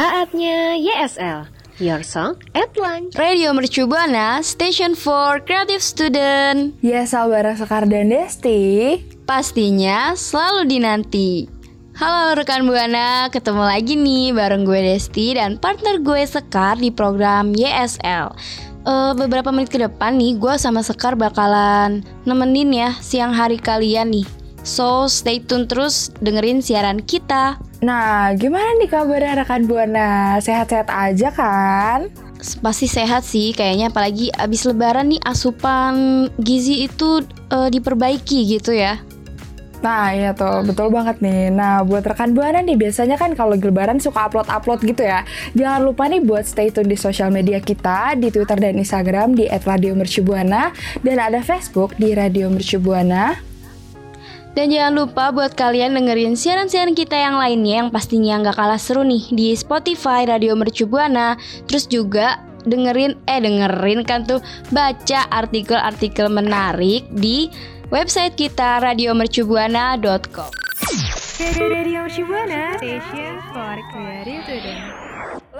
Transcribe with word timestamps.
Saatnya 0.00 0.80
YSL, 0.80 1.44
Your 1.76 2.00
Song 2.00 2.40
at 2.56 2.72
Lunch. 2.80 3.20
Radio 3.20 3.52
Mercu 3.52 3.84
Buana, 3.84 4.40
Station 4.40 4.96
for 4.96 5.44
Creative 5.44 5.84
Student. 5.84 6.72
Ya, 6.80 7.04
Salbara 7.04 7.52
Sekar 7.52 7.84
dan 7.84 8.08
Desti. 8.08 8.96
Pastinya 9.28 10.16
selalu 10.16 10.72
dinanti. 10.72 11.52
Halo 12.00 12.32
rekan 12.32 12.64
Buana, 12.64 13.28
ketemu 13.28 13.60
lagi 13.60 13.92
nih 14.00 14.32
bareng 14.32 14.64
gue 14.64 14.80
Desti 14.88 15.36
dan 15.36 15.60
partner 15.60 16.00
gue 16.00 16.24
Sekar 16.24 16.80
di 16.80 16.88
program 16.88 17.52
YSL. 17.52 18.32
Eh, 18.80 19.12
beberapa 19.20 19.52
menit 19.52 19.68
ke 19.68 19.76
depan 19.76 20.16
nih, 20.16 20.40
gue 20.40 20.56
sama 20.56 20.80
Sekar 20.80 21.12
bakalan 21.12 22.00
nemenin 22.24 22.72
ya 22.72 22.96
siang 23.04 23.36
hari 23.36 23.60
kalian 23.60 24.16
nih. 24.16 24.39
So 24.60 25.08
stay 25.08 25.40
tune 25.40 25.64
terus 25.64 26.12
dengerin 26.20 26.60
siaran 26.60 27.00
kita. 27.00 27.56
Nah, 27.80 28.36
gimana 28.36 28.76
nih 28.76 28.92
kabarnya 28.92 29.40
rekan 29.40 29.64
Buana? 29.64 30.36
Sehat-sehat 30.36 30.92
aja 30.92 31.32
kan? 31.32 32.12
Pasti 32.60 32.88
sehat 32.88 33.24
sih 33.24 33.52
kayaknya 33.56 33.92
apalagi 33.92 34.32
abis 34.32 34.68
lebaran 34.68 35.12
nih 35.12 35.20
asupan 35.24 36.28
gizi 36.40 36.84
itu 36.88 37.24
eh, 37.52 37.68
diperbaiki 37.72 38.48
gitu 38.56 38.76
ya. 38.76 39.00
Nah, 39.80 40.12
iya 40.12 40.36
tuh, 40.36 40.60
betul 40.60 40.92
banget 40.92 41.24
nih. 41.24 41.48
Nah, 41.48 41.80
buat 41.88 42.04
rekan 42.04 42.36
Buana 42.36 42.60
nih, 42.60 42.76
biasanya 42.76 43.16
kan 43.16 43.32
kalau 43.32 43.56
lebaran 43.56 43.96
suka 43.96 44.28
upload-upload 44.28 44.84
gitu 44.84 45.08
ya. 45.08 45.24
Jangan 45.56 45.80
lupa 45.88 46.04
nih 46.04 46.20
buat 46.20 46.44
stay 46.44 46.68
tune 46.68 46.84
di 46.84 47.00
sosial 47.00 47.32
media 47.32 47.64
kita, 47.64 48.12
di 48.20 48.28
Twitter 48.28 48.60
dan 48.60 48.76
Instagram 48.76 49.32
di 49.32 49.48
@radiomercubuana 49.48 50.76
dan 51.00 51.16
ada 51.16 51.40
Facebook 51.40 51.96
di 51.96 52.12
Radio 52.12 52.52
Mercubuana. 52.52 53.49
Dan 54.50 54.74
jangan 54.74 55.06
lupa 55.06 55.30
buat 55.30 55.54
kalian 55.54 55.94
dengerin 55.94 56.34
siaran-siaran 56.34 56.98
kita 56.98 57.14
yang 57.14 57.38
lainnya 57.38 57.86
yang 57.86 57.90
pastinya 57.94 58.42
nggak 58.42 58.58
kalah 58.58 58.82
seru 58.82 59.06
nih 59.06 59.30
di 59.30 59.54
Spotify 59.54 60.26
Radio 60.26 60.58
Mercu 60.58 60.90
Buana. 60.90 61.38
Terus 61.70 61.86
juga 61.86 62.42
dengerin 62.66 63.16
eh 63.30 63.40
dengerin 63.40 64.04
kan 64.04 64.26
tuh 64.26 64.42
baca 64.74 65.20
artikel-artikel 65.30 66.28
menarik 66.28 67.06
di 67.14 67.48
website 67.94 68.34
kita 68.34 68.82
radiomercubuana.com. 68.82 70.50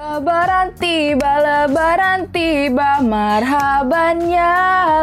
Lebaran 0.00 0.72
tiba, 0.80 1.28
lebaran 1.44 2.24
tiba, 2.32 3.04
marhabannya, 3.04 4.52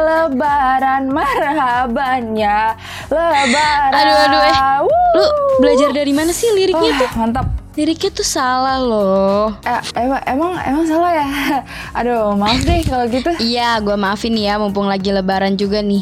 lebaran, 0.01 1.13
marhabannya, 1.13 2.73
lebaran. 3.05 3.93
Aduh 3.93 4.17
aduh 4.25 4.41
eh. 4.41 4.55
Wuh. 4.81 4.89
Lu 5.13 5.25
belajar 5.61 5.93
dari 5.93 6.17
mana 6.17 6.33
sih 6.33 6.49
liriknya 6.49 6.97
Oh, 6.97 7.01
tuh? 7.05 7.09
mantap. 7.13 7.45
Liriknya 7.77 8.09
tuh 8.09 8.25
salah 8.25 8.81
loh. 8.81 9.53
Eh, 9.69 9.81
emang, 10.01 10.21
emang, 10.25 10.51
emang 10.65 10.85
salah 10.89 11.13
ya? 11.13 11.27
Aduh, 12.01 12.33
maaf 12.33 12.57
deh 12.65 12.81
kalau 12.81 13.05
gitu. 13.05 13.29
Iya, 13.37 13.77
gue 13.77 13.93
maafin 13.93 14.33
ya, 14.33 14.57
mumpung 14.57 14.89
lagi 14.89 15.13
lebaran 15.13 15.53
juga 15.53 15.77
nih. 15.85 16.01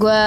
Gue 0.00 0.22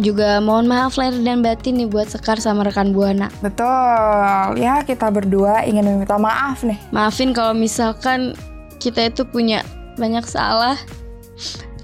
juga 0.00 0.40
mohon 0.40 0.64
maaf 0.64 0.96
lahir 0.96 1.20
dan 1.20 1.44
batin 1.44 1.76
nih 1.76 1.88
buat 1.88 2.08
Sekar 2.08 2.40
sama 2.40 2.64
rekan 2.64 2.96
Buana. 2.96 3.28
Betul, 3.44 4.56
ya 4.56 4.80
kita 4.86 5.12
berdua 5.12 5.64
ingin 5.68 5.84
meminta 5.84 6.16
maaf 6.16 6.64
nih. 6.64 6.80
Maafin 6.94 7.36
kalau 7.36 7.52
misalkan 7.52 8.32
kita 8.80 9.12
itu 9.12 9.28
punya 9.28 9.60
banyak 10.00 10.24
salah 10.24 10.80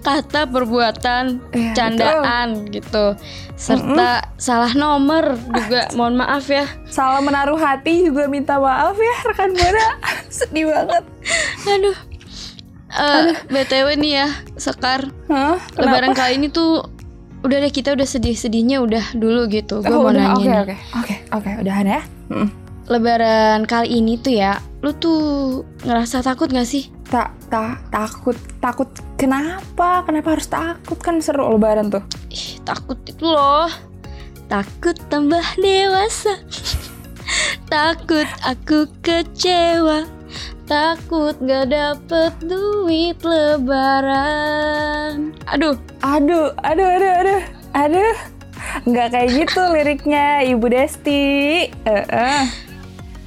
kata, 0.00 0.48
perbuatan, 0.48 1.42
Iya, 1.52 1.74
candaan 1.76 2.70
gitu. 2.72 3.12
Serta 3.58 4.25
salah 4.40 4.72
nomor 4.72 5.36
juga 5.52 5.90
mohon 5.98 6.16
maaf 6.16 6.48
ya. 6.48 6.64
Salah 6.88 7.20
menaruh 7.20 7.58
hati 7.60 8.08
juga 8.08 8.25
minta 8.30 8.56
maaf 8.56 8.96
ya 8.96 9.16
rekan 9.28 9.52
Buana. 9.52 9.86
Sedih 10.32 10.72
banget. 10.72 11.04
Aduh. 11.69 11.96
Eh, 12.88 13.36
BTW 13.52 14.00
nih 14.00 14.12
ya, 14.25 14.28
Sekar. 14.56 15.12
Hah? 15.28 15.60
Lebaran 15.76 16.16
kali 16.16 16.40
ini 16.40 16.48
tuh 16.48 16.88
udah 17.38 17.56
deh 17.60 17.71
kita 17.71 17.94
udah 17.94 18.04
sedih-sedihnya 18.04 18.82
udah 18.82 19.04
dulu 19.15 19.47
gitu. 19.47 19.81
Gue 19.81 19.91
Oh, 19.91 20.03
mau 20.03 20.10
udah, 20.10 20.34
nanya 20.34 20.34
Oke, 20.34 20.44
nih. 20.44 20.59
oke, 20.59 20.76
oke, 20.94 21.15
oke, 21.32 21.50
udahan 21.62 21.87
ya. 21.87 22.00
Mm. 22.28 22.49
Lebaran 22.88 23.60
kali 23.65 24.00
ini 24.00 24.16
tuh 24.16 24.32
ya, 24.32 24.56
lu 24.81 24.91
tuh 24.93 25.21
ngerasa 25.84 26.25
takut 26.25 26.49
gak 26.49 26.65
sih? 26.65 26.88
Tak, 27.06 27.37
tak, 27.49 27.84
takut, 27.88 28.32
takut. 28.59 28.88
Kenapa? 29.15 30.03
Kenapa 30.03 30.34
harus 30.34 30.49
takut? 30.49 30.97
Kan 30.97 31.21
seru 31.21 31.47
Lebaran 31.49 31.88
tuh. 31.88 32.00
Ih, 32.28 32.56
takut 32.65 32.97
itu 33.04 33.22
loh. 33.22 33.69
Takut 34.49 34.97
tambah 35.09 35.44
dewasa. 35.56 36.41
takut 37.72 38.25
aku 38.41 38.88
kecewa. 39.00 40.09
Takut 40.69 41.37
gak 41.41 41.72
dapet 41.72 42.33
duit 42.44 43.19
lebaran. 43.25 44.59
Aduh, 45.49 45.77
Aduh, 45.99 46.55
aduh, 46.62 46.89
aduh, 46.94 47.12
aduh, 47.21 47.43
aduh. 47.75 48.16
Nggak 48.87 49.09
kayak 49.11 49.28
gitu 49.34 49.62
liriknya, 49.75 50.47
Ibu 50.47 50.67
Desti. 50.71 51.67
Eh, 51.69 52.05
eh. 52.06 52.44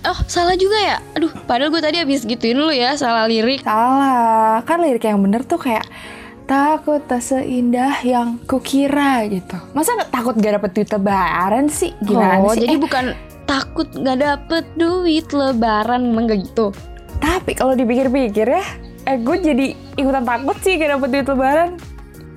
oh 0.08 0.20
salah 0.32 0.56
juga 0.56 0.80
ya? 0.80 0.98
Aduh, 1.20 1.32
padahal 1.44 1.68
gue 1.68 1.84
tadi 1.84 2.00
habis 2.00 2.24
gituin 2.24 2.56
lu 2.56 2.72
ya, 2.72 2.96
salah 2.96 3.28
lirik. 3.28 3.68
Salah, 3.68 4.64
kan 4.64 4.80
lirik 4.80 5.04
yang 5.04 5.20
bener 5.20 5.44
tuh 5.44 5.60
kayak 5.60 5.84
takut 6.48 7.04
tak 7.12 7.20
seindah 7.20 8.00
yang 8.08 8.40
kukira 8.48 9.28
gitu. 9.28 9.60
Masa 9.76 10.00
takut 10.08 10.40
gak 10.40 10.64
dapet 10.64 10.72
duit 10.72 10.90
lebaran 10.96 11.68
sih? 11.68 11.92
Gimana 12.08 12.40
oh, 12.40 12.56
sih? 12.56 12.64
jadi 12.64 12.76
Eh, 12.76 12.82
bukan 12.82 13.06
takut 13.44 13.88
gak 13.92 14.20
dapet 14.24 14.64
duit 14.80 15.28
lebaran, 15.36 16.08
emang 16.08 16.32
gak 16.32 16.40
gitu? 16.40 16.72
Tapi 17.22 17.54
kalau 17.54 17.78
dipikir-pikir 17.78 18.50
ya, 18.50 18.66
eh 19.06 19.18
gue 19.22 19.38
jadi 19.38 19.78
ikutan 19.96 20.26
takut 20.26 20.58
sih 20.60 20.76
gak 20.82 20.98
dapet 20.98 21.10
duit 21.14 21.28
lebaran. 21.30 21.70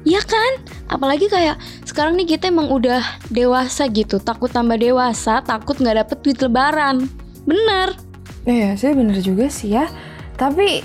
Iya 0.05 0.21
kan? 0.21 0.53
Apalagi 0.93 1.33
kayak 1.33 1.57
sekarang 1.89 2.21
nih 2.21 2.37
kita 2.37 2.53
emang 2.53 2.69
udah 2.69 3.01
dewasa 3.33 3.89
gitu 3.89 4.21
Takut 4.21 4.53
tambah 4.53 4.77
dewasa, 4.77 5.41
takut 5.41 5.81
nggak 5.81 6.05
dapet 6.05 6.19
duit 6.21 6.39
lebaran 6.45 7.09
Bener 7.49 7.97
Iya 8.45 8.77
sih 8.77 8.93
bener 8.93 9.17
juga 9.25 9.49
sih 9.49 9.73
ya. 9.73 9.89
Tapi 10.37 10.85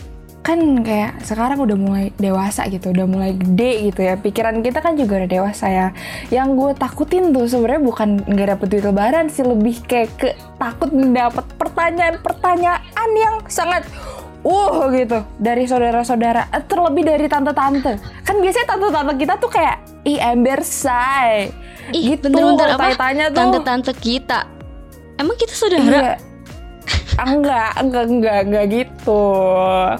kan 0.49 0.81
kayak 0.81 1.21
sekarang 1.21 1.61
udah 1.61 1.77
mulai 1.77 2.05
dewasa 2.17 2.65
gitu, 2.73 2.89
udah 2.89 3.05
mulai 3.05 3.37
gede 3.37 3.93
gitu 3.93 4.01
ya. 4.01 4.17
Pikiran 4.17 4.65
kita 4.65 4.81
kan 4.81 4.97
juga 4.97 5.21
udah 5.21 5.29
dewasa 5.29 5.69
ya. 5.69 5.87
Yang 6.33 6.47
gue 6.57 6.71
takutin 6.81 7.29
tuh 7.29 7.45
sebenarnya 7.45 7.85
bukan 7.85 8.09
nggak 8.25 8.47
dapet 8.57 8.67
duit 8.73 8.85
lebaran 8.89 9.29
sih, 9.29 9.45
lebih 9.45 9.77
kayak 9.85 10.09
ke 10.17 10.29
takut 10.57 10.89
mendapat 10.89 11.45
pertanyaan-pertanyaan 11.61 13.09
yang 13.13 13.45
sangat 13.45 13.85
uh 14.39 14.87
gitu 14.95 15.19
dari 15.35 15.67
saudara-saudara 15.67 16.47
Eh, 16.55 16.63
terlebih 16.63 17.03
dari 17.03 17.27
tante-tante 17.27 17.99
kan 18.23 18.39
biasanya 18.39 18.67
tante-tante 18.71 19.13
kita 19.19 19.35
tuh 19.35 19.51
kayak 19.51 19.83
ih 20.07 20.15
ember 20.15 20.63
say 20.63 21.51
Ih, 21.91 22.15
gitu 22.15 22.31
bentar-bentar 22.31 22.79
apa? 22.79 22.95
tanya 22.95 23.25
tuh 23.33 23.41
Tante-tante 23.41 23.91
kita. 23.97 24.39
Emang 25.19 25.35
kita 25.35 25.53
saudara? 25.57 25.83
Iya. 25.83 26.28
Ah, 27.19 27.27
enggak, 27.35 27.71
enggak, 27.83 28.03
enggak, 28.07 28.39
enggak 28.47 28.65
gitu. 28.71 29.23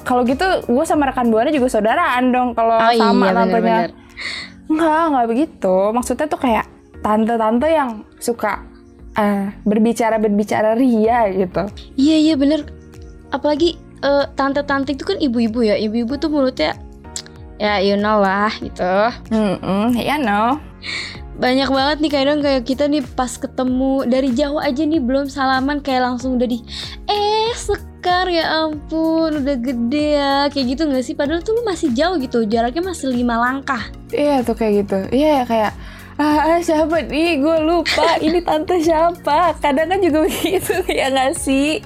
Kalau 0.02 0.22
gitu 0.24 0.46
gue 0.64 0.84
sama 0.88 1.12
rekan 1.12 1.28
buana 1.28 1.52
juga 1.52 1.68
saudaraan 1.68 2.32
dong 2.32 2.56
kalau 2.56 2.80
Oh 2.80 2.92
iya, 2.92 3.00
sama 3.00 3.26
tantenya. 3.28 3.44
bener-bener. 3.44 3.90
Enggak, 4.70 5.02
enggak 5.12 5.26
begitu. 5.28 5.74
Maksudnya 5.92 6.26
tuh 6.26 6.40
kayak 6.40 6.66
tante-tante 7.00 7.68
yang 7.68 7.90
suka 8.16 8.64
eh, 9.14 9.52
berbicara-berbicara 9.62 10.76
ria 10.76 11.28
gitu. 11.28 11.62
Iya 11.96 12.16
iya 12.16 12.34
bener. 12.40 12.60
Apalagi 13.28 13.76
eh, 14.00 14.24
tante-tante 14.32 14.96
itu 14.96 15.04
kan 15.04 15.20
ibu-ibu 15.20 15.60
ya. 15.60 15.76
Ibu-ibu 15.76 16.16
tuh 16.16 16.32
mulutnya 16.32 16.72
ya 17.60 17.76
you 17.84 18.00
know 18.00 18.16
lah 18.16 18.48
gitu. 18.56 18.88
Hmm, 19.28 19.92
ya 19.92 20.16
no. 20.16 20.56
Banyak 21.40 21.72
banget 21.72 21.96
nih 22.04 22.12
kadang 22.12 22.38
kayak 22.44 22.68
kita 22.68 22.84
nih 22.84 23.00
pas 23.16 23.32
ketemu. 23.32 24.04
Dari 24.04 24.28
jauh 24.36 24.60
aja 24.60 24.84
nih 24.84 25.00
belum 25.00 25.32
salaman 25.32 25.80
kayak 25.80 26.04
langsung 26.04 26.36
udah 26.36 26.44
di 26.44 26.60
eh 27.08 27.48
sekar 27.56 28.28
ya 28.28 28.68
ampun 28.68 29.40
udah 29.40 29.56
gede 29.56 30.20
ya. 30.20 30.36
Kayak 30.52 30.66
gitu 30.76 30.82
nggak 30.92 31.00
sih? 31.00 31.16
Padahal 31.16 31.40
tuh 31.40 31.56
lu 31.56 31.64
masih 31.64 31.96
jauh 31.96 32.20
gitu 32.20 32.44
jaraknya 32.44 32.84
masih 32.84 33.08
lima 33.08 33.40
langkah. 33.40 33.88
Iya 34.12 34.44
tuh 34.44 34.52
kayak 34.52 34.84
gitu. 34.84 34.98
Iya 35.16 35.48
kayak 35.48 35.72
ah 36.20 36.60
siapa 36.60 37.08
nih? 37.08 37.40
Gue 37.40 37.56
lupa 37.64 38.20
ini 38.20 38.44
tante 38.44 38.76
siapa? 38.84 39.56
Kadang 39.64 39.96
kan 39.96 40.04
juga 40.04 40.24
begitu 40.28 40.76
ya 40.92 41.08
nggak 41.08 41.32
sih? 41.40 41.80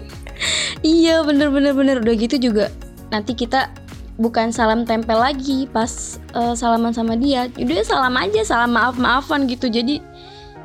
Iya 0.83 1.23
bener 1.23 1.55
bener 1.55 1.79
bener. 1.79 2.03
Udah 2.03 2.15
gitu 2.19 2.43
juga 2.43 2.75
nanti 3.15 3.39
kita 3.39 3.71
bukan 4.17 4.55
salam 4.55 4.87
tempel 4.87 5.19
lagi 5.19 5.67
pas 5.71 6.19
eh, 6.35 6.55
salaman 6.55 6.95
sama 6.95 7.19
dia. 7.19 7.51
Udah 7.55 7.85
salam 7.87 8.15
aja 8.15 8.41
salam 8.47 8.75
maaf 8.75 8.97
maafan 8.99 9.47
gitu. 9.51 9.67
Jadi 9.67 9.99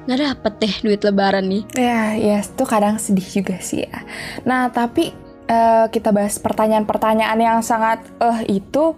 nggak 0.06 0.20
dapet 0.20 0.54
deh 0.62 0.76
duit 0.86 1.02
lebaran 1.06 1.46
nih. 1.46 1.64
Ya, 1.78 2.18
ya 2.18 2.38
itu 2.42 2.64
kadang 2.66 2.98
sedih 2.98 3.26
juga 3.42 3.62
sih 3.62 3.86
ya. 3.86 4.02
Nah, 4.46 4.74
tapi 4.74 5.14
eh, 5.50 5.86
kita 5.90 6.14
bahas 6.14 6.38
pertanyaan-pertanyaan 6.42 7.40
yang 7.40 7.60
sangat 7.66 8.06
eh 8.22 8.62
itu 8.62 8.98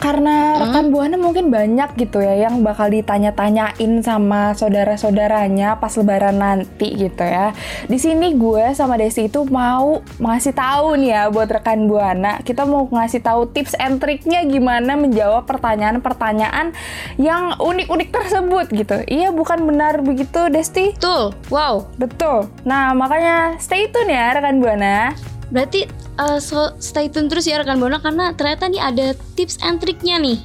karena 0.00 0.56
rekan 0.56 0.88
buana 0.88 1.20
mungkin 1.20 1.52
banyak 1.52 1.92
gitu 2.00 2.24
ya 2.24 2.48
yang 2.48 2.64
bakal 2.64 2.88
ditanya-tanyain 2.88 4.00
sama 4.00 4.56
saudara-saudaranya 4.56 5.76
pas 5.76 5.92
lebaran 5.94 6.40
nanti 6.40 6.96
gitu 6.96 7.20
ya. 7.20 7.52
Di 7.84 8.00
sini 8.00 8.32
gue 8.34 8.72
sama 8.72 8.96
Desi 8.96 9.28
itu 9.28 9.44
mau 9.46 10.00
ngasih 10.16 10.56
tahu 10.56 10.96
nih 10.98 11.10
ya 11.12 11.22
buat 11.28 11.52
rekan 11.52 11.84
buana, 11.84 12.40
kita 12.40 12.64
mau 12.64 12.88
ngasih 12.88 13.20
tahu 13.20 13.52
tips 13.52 13.76
and 13.76 14.00
triknya 14.00 14.42
gimana 14.48 14.96
menjawab 14.96 15.44
pertanyaan-pertanyaan 15.44 16.72
yang 17.20 17.54
unik-unik 17.60 18.08
tersebut 18.08 18.66
gitu. 18.72 18.96
Iya, 19.04 19.30
bukan 19.36 19.68
benar 19.68 20.00
begitu, 20.00 20.48
Desti? 20.48 20.96
tuh 20.96 21.32
wow 21.52 21.84
Betul. 22.00 22.48
Nah, 22.64 22.96
makanya 22.96 23.60
stay 23.60 23.88
tune 23.92 24.08
ya 24.08 24.32
rekan 24.32 24.60
Buana. 24.60 25.12
Berarti 25.50 25.86
uh, 26.16 26.38
so, 26.38 26.70
stay 26.78 27.10
tune 27.10 27.26
terus 27.26 27.46
ya 27.46 27.58
rekan 27.58 27.82
Buana 27.82 27.98
karena 27.98 28.30
ternyata 28.34 28.70
nih 28.70 28.82
ada 28.82 29.06
tips 29.34 29.58
and 29.62 29.82
triknya 29.82 30.18
nih. 30.22 30.38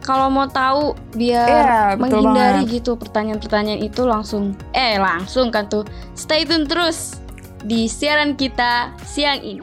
Kalau 0.00 0.26
mau 0.32 0.48
tahu 0.48 0.96
biar 1.14 1.46
Iya, 1.46 1.78
betul 1.94 2.24
menghindari 2.24 2.64
banget. 2.64 2.74
gitu 2.80 2.96
pertanyaan-pertanyaan 2.96 3.80
itu 3.84 4.02
langsung 4.08 4.56
eh 4.72 4.96
langsung 4.96 5.52
kan 5.52 5.68
tuh 5.68 5.84
stay 6.16 6.42
tune 6.48 6.64
terus 6.66 7.20
di 7.62 7.84
siaran 7.86 8.34
kita 8.34 8.96
siang 9.04 9.38
ini. 9.44 9.62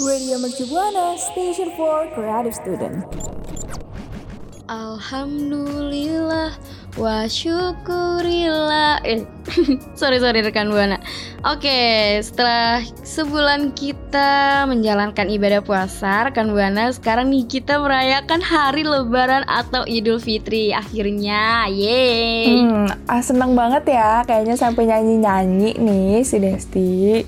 Radio 0.00 0.40
Mercu 0.40 0.64
Buana, 0.64 1.12
Station 1.20 1.76
for 1.76 2.08
Creative 2.16 2.54
Student. 2.56 3.04
Alhamdulillah 4.70 6.54
wa 7.00 7.24
syukurillah 7.24 9.00
eh 9.08 9.24
sorry 9.98 10.20
sorry 10.20 10.44
rekan 10.44 10.68
buana. 10.68 11.00
Oke 11.48 12.20
setelah 12.20 12.84
sebulan 13.00 13.72
kita 13.72 14.68
menjalankan 14.68 15.32
ibadah 15.32 15.64
puasa 15.64 16.28
rekan 16.28 16.52
buana 16.52 16.92
sekarang 16.92 17.32
nih 17.32 17.48
kita 17.48 17.80
merayakan 17.80 18.44
hari 18.44 18.84
lebaran 18.84 19.48
atau 19.48 19.88
idul 19.88 20.20
fitri 20.20 20.76
akhirnya. 20.76 21.72
Yeay. 21.72 22.68
Hmm, 22.68 22.86
ah, 23.08 23.24
seneng 23.24 23.56
banget 23.56 23.96
ya. 23.96 24.20
Kayaknya 24.28 24.60
sampai 24.60 24.84
nyanyi-nyanyi 24.84 25.80
nih 25.80 26.20
si 26.20 26.36
Desti. 26.36 27.24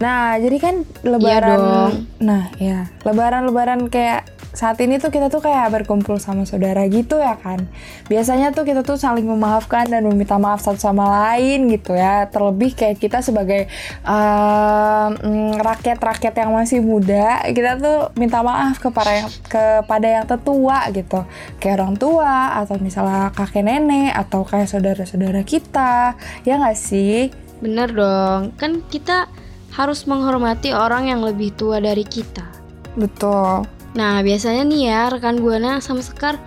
Nah, 0.00 0.40
jadi 0.40 0.56
kan 0.56 0.74
lebaran 1.04 1.60
dong. 1.60 1.94
Nah, 2.24 2.48
ya, 2.56 2.88
lebaran-lebaran 3.04 3.92
kayak 3.92 4.24
saat 4.50 4.78
ini 4.82 4.98
tuh 4.98 5.14
kita 5.14 5.30
tuh 5.30 5.42
kayak 5.42 5.70
berkumpul 5.70 6.18
sama 6.18 6.42
saudara 6.42 6.82
gitu 6.90 7.18
ya 7.18 7.38
kan. 7.38 7.66
Biasanya 8.10 8.50
tuh 8.50 8.66
kita 8.66 8.82
tuh 8.82 8.98
saling 8.98 9.26
memaafkan 9.26 9.86
dan 9.86 10.02
meminta 10.06 10.36
maaf 10.36 10.62
satu 10.62 10.78
sama 10.78 11.06
lain 11.06 11.70
gitu 11.70 11.94
ya. 11.94 12.26
Terlebih 12.26 12.74
kayak 12.74 12.98
kita 12.98 13.22
sebagai 13.22 13.70
mm, 14.04 15.58
rakyat-rakyat 15.62 16.34
yang 16.34 16.50
masih 16.54 16.82
muda, 16.82 17.46
kita 17.50 17.78
tuh 17.78 17.98
minta 18.18 18.42
maaf 18.42 18.78
kepada 18.82 19.12
yang 19.14 19.30
kepada 19.46 20.06
yang 20.06 20.26
tetua 20.26 20.90
gitu. 20.90 21.22
Kayak 21.62 21.74
orang 21.82 21.94
tua 21.98 22.58
atau 22.62 22.76
misalnya 22.82 23.30
kakek 23.34 23.62
nenek 23.62 24.14
atau 24.14 24.42
kayak 24.42 24.66
saudara-saudara 24.66 25.46
kita. 25.46 26.18
Ya 26.42 26.58
nggak 26.58 26.78
sih? 26.78 27.30
bener 27.60 27.92
dong 27.92 28.56
kan 28.56 28.80
kita 28.88 29.28
harus 29.76 30.08
menghormati 30.08 30.72
orang 30.72 31.12
yang 31.12 31.20
lebih 31.20 31.52
tua 31.52 31.76
dari 31.78 32.02
kita 32.08 32.60
Betul. 32.98 33.79
Nah 33.94 34.22
biasanya 34.22 34.62
nih 34.66 34.82
ya 34.86 35.00
rekan 35.10 35.42
buana 35.42 35.82
sama 35.82 36.02
Sekar 36.04 36.38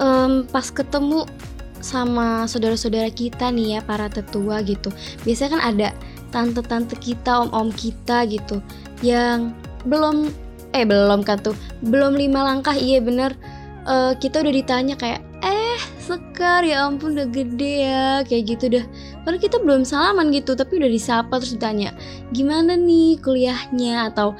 em, 0.00 0.48
pas 0.48 0.64
ketemu 0.72 1.28
sama 1.80 2.44
saudara-saudara 2.44 3.08
kita 3.08 3.48
nih 3.48 3.76
ya 3.76 3.80
para 3.84 4.08
tetua 4.12 4.60
gitu. 4.64 4.92
Biasanya 5.24 5.50
kan 5.56 5.62
ada 5.64 5.88
tante-tante 6.30 6.94
kita 7.00 7.48
om-om 7.48 7.72
kita 7.74 8.28
gitu 8.28 8.62
yang 9.02 9.56
belum 9.88 10.28
eh 10.70 10.86
belum 10.86 11.26
kan 11.26 11.42
tuh 11.42 11.56
belum 11.82 12.14
lima 12.14 12.46
langkah 12.46 12.76
iya 12.76 13.00
bener. 13.02 13.34
Eh, 13.88 14.12
kita 14.20 14.44
udah 14.44 14.52
ditanya 14.52 14.94
kayak 14.94 15.24
eh 15.40 15.80
Sekar 16.00 16.66
ya 16.66 16.84
ampun 16.84 17.16
udah 17.16 17.28
gede 17.30 17.86
ya 17.88 18.04
kayak 18.28 18.56
gitu 18.56 18.64
dah. 18.78 18.84
Padahal 19.24 19.40
kita 19.40 19.56
belum 19.62 19.82
salaman 19.86 20.34
gitu 20.34 20.52
tapi 20.58 20.76
udah 20.82 20.90
disapa 20.90 21.38
terus 21.40 21.56
ditanya 21.56 21.94
gimana 22.34 22.76
nih 22.76 23.16
kuliahnya? 23.24 24.10
Atau 24.12 24.36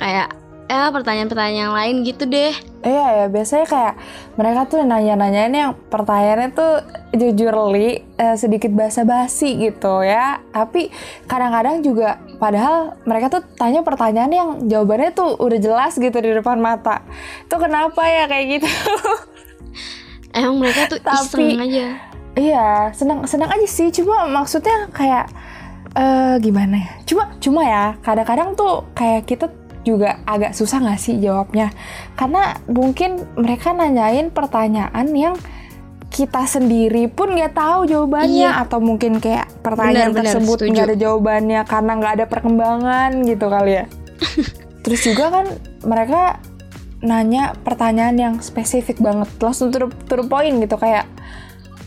kayak 0.00 0.37
eh 0.68 0.88
pertanyaan-pertanyaan 0.92 1.72
lain 1.72 1.96
gitu 2.04 2.28
deh 2.28 2.52
Iya 2.78 3.06
ya, 3.10 3.26
biasanya 3.26 3.66
kayak 3.66 3.94
mereka 4.38 4.60
tuh 4.70 4.86
nanya-nanyain 4.86 5.50
yang 5.50 5.74
pertanyaannya 5.90 6.54
tuh 6.54 6.78
jujur 7.10 7.50
li 7.74 8.06
eh, 8.14 8.36
sedikit 8.38 8.70
basa-basi 8.70 9.58
gitu 9.58 10.06
ya. 10.06 10.38
Tapi 10.54 10.86
kadang-kadang 11.26 11.82
juga 11.82 12.22
padahal 12.38 12.94
mereka 13.02 13.34
tuh 13.34 13.42
tanya 13.58 13.82
pertanyaan 13.82 14.30
yang 14.30 14.50
jawabannya 14.70 15.10
tuh 15.10 15.34
udah 15.42 15.58
jelas 15.58 15.98
gitu 15.98 16.14
di 16.22 16.30
depan 16.30 16.62
mata. 16.62 17.02
Itu 17.50 17.58
kenapa 17.58 17.98
ya 18.06 18.30
kayak 18.30 18.46
gitu? 18.46 18.70
emang 20.38 20.62
mereka 20.62 20.86
tuh 20.86 21.00
Tapi- 21.02 21.58
iseng 21.58 21.58
aja 21.58 21.86
iya, 22.38 22.94
senang 22.94 23.26
senang 23.26 23.50
aja 23.50 23.66
sih. 23.66 23.90
Cuma 23.90 24.30
maksudnya 24.30 24.86
kayak 24.94 25.26
eh 25.98 26.38
gimana 26.38 26.78
ya? 26.78 26.92
Cuma 27.02 27.34
cuma 27.42 27.66
ya, 27.66 27.98
kadang-kadang 28.06 28.54
tuh 28.54 28.86
kayak 28.94 29.26
kita 29.26 29.50
juga 29.88 30.20
agak 30.28 30.52
susah 30.52 30.84
nggak 30.84 31.00
sih 31.00 31.16
jawabnya? 31.16 31.72
Karena 32.12 32.56
mungkin 32.68 33.24
mereka 33.40 33.72
nanyain 33.72 34.28
pertanyaan 34.28 35.08
yang 35.16 35.34
kita 36.08 36.48
sendiri 36.48 37.06
pun 37.12 37.36
nggak 37.36 37.54
tahu 37.56 37.84
jawabannya. 37.84 38.48
Iya. 38.48 38.64
atau 38.64 38.80
mungkin 38.80 39.20
kayak 39.20 39.48
pertanyaan 39.60 40.12
Benar, 40.12 40.34
tersebut 40.34 40.56
nggak 40.68 40.86
ada 40.92 40.98
jawabannya 40.98 41.60
karena 41.68 41.92
nggak 42.00 42.12
ada 42.20 42.26
perkembangan 42.26 43.10
gitu 43.28 43.46
kali 43.48 43.72
ya. 43.80 43.84
Terus 44.84 45.00
juga 45.04 45.24
kan 45.28 45.46
mereka 45.84 46.40
nanya 46.98 47.54
pertanyaan 47.62 48.16
yang 48.18 48.34
spesifik 48.42 48.98
banget 48.98 49.30
langsung 49.38 49.70
to 49.70 49.86
the, 49.86 49.88
to 50.08 50.14
the 50.18 50.26
point 50.26 50.56
gitu. 50.58 50.76
Kayak 50.80 51.06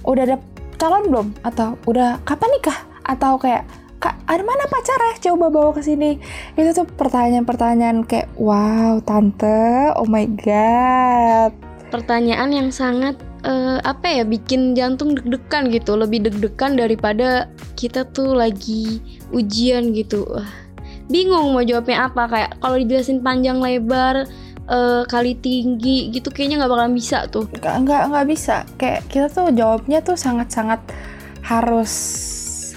udah 0.06 0.24
ada 0.24 0.38
calon 0.78 1.04
belum? 1.10 1.28
Atau 1.42 1.76
udah 1.90 2.22
kapan 2.24 2.50
nikah? 2.56 2.80
Atau 3.02 3.42
kayak 3.42 3.66
kak 4.02 4.18
ada 4.26 4.42
mana 4.42 4.66
pacarnya? 4.66 5.22
Coba 5.22 5.54
bawa 5.54 5.78
ke 5.78 5.86
sini. 5.86 6.18
Itu 6.58 6.74
tuh 6.74 6.90
pertanyaan-pertanyaan 6.98 8.02
kayak 8.10 8.34
wow 8.42 8.98
tante 9.06 9.94
oh 9.94 10.10
my 10.10 10.26
god. 10.42 11.54
Pertanyaan 11.94 12.50
yang 12.50 12.70
sangat 12.74 13.22
eh, 13.46 13.78
apa 13.86 14.10
ya 14.10 14.24
bikin 14.26 14.74
jantung 14.74 15.14
deg-degan 15.14 15.70
gitu 15.70 15.94
lebih 15.94 16.26
deg-degan 16.26 16.74
daripada 16.74 17.46
kita 17.78 18.10
tuh 18.10 18.34
lagi 18.34 18.98
ujian 19.30 19.94
gitu. 19.94 20.26
Wah, 20.26 20.50
bingung 21.06 21.54
mau 21.54 21.62
jawabnya 21.62 22.10
apa 22.10 22.26
kayak 22.26 22.52
kalau 22.58 22.82
dijelasin 22.82 23.22
panjang 23.22 23.62
lebar 23.62 24.26
eh, 24.66 25.04
kali 25.06 25.38
tinggi 25.38 26.10
gitu 26.10 26.34
kayaknya 26.34 26.66
nggak 26.66 26.72
bakalan 26.74 26.98
bisa 26.98 27.30
tuh. 27.30 27.46
Nggak 27.54 27.76
nggak 27.86 28.04
nggak 28.10 28.26
bisa. 28.26 28.66
Kayak 28.82 29.06
kita 29.14 29.28
tuh 29.30 29.54
jawabnya 29.54 30.02
tuh 30.02 30.18
sangat-sangat 30.18 30.82
harus 31.46 31.92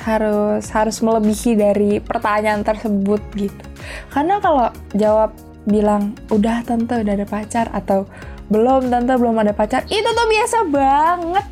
harus 0.05 0.69
harus 0.69 0.97
melebihi 1.01 1.57
dari 1.57 1.93
pertanyaan 1.99 2.61
tersebut 2.61 3.21
gitu. 3.35 3.65
Karena 4.13 4.39
kalau 4.39 4.69
jawab 4.93 5.33
bilang 5.65 6.13
udah 6.29 6.61
tante 6.69 7.01
udah 7.01 7.15
ada 7.17 7.25
pacar 7.25 7.73
atau 7.73 8.05
belum 8.53 8.93
tante 8.93 9.17
belum 9.17 9.41
ada 9.41 9.57
pacar 9.57 9.89
itu 9.89 10.05
tuh 10.05 10.27
biasa 10.29 10.59
banget. 10.69 11.47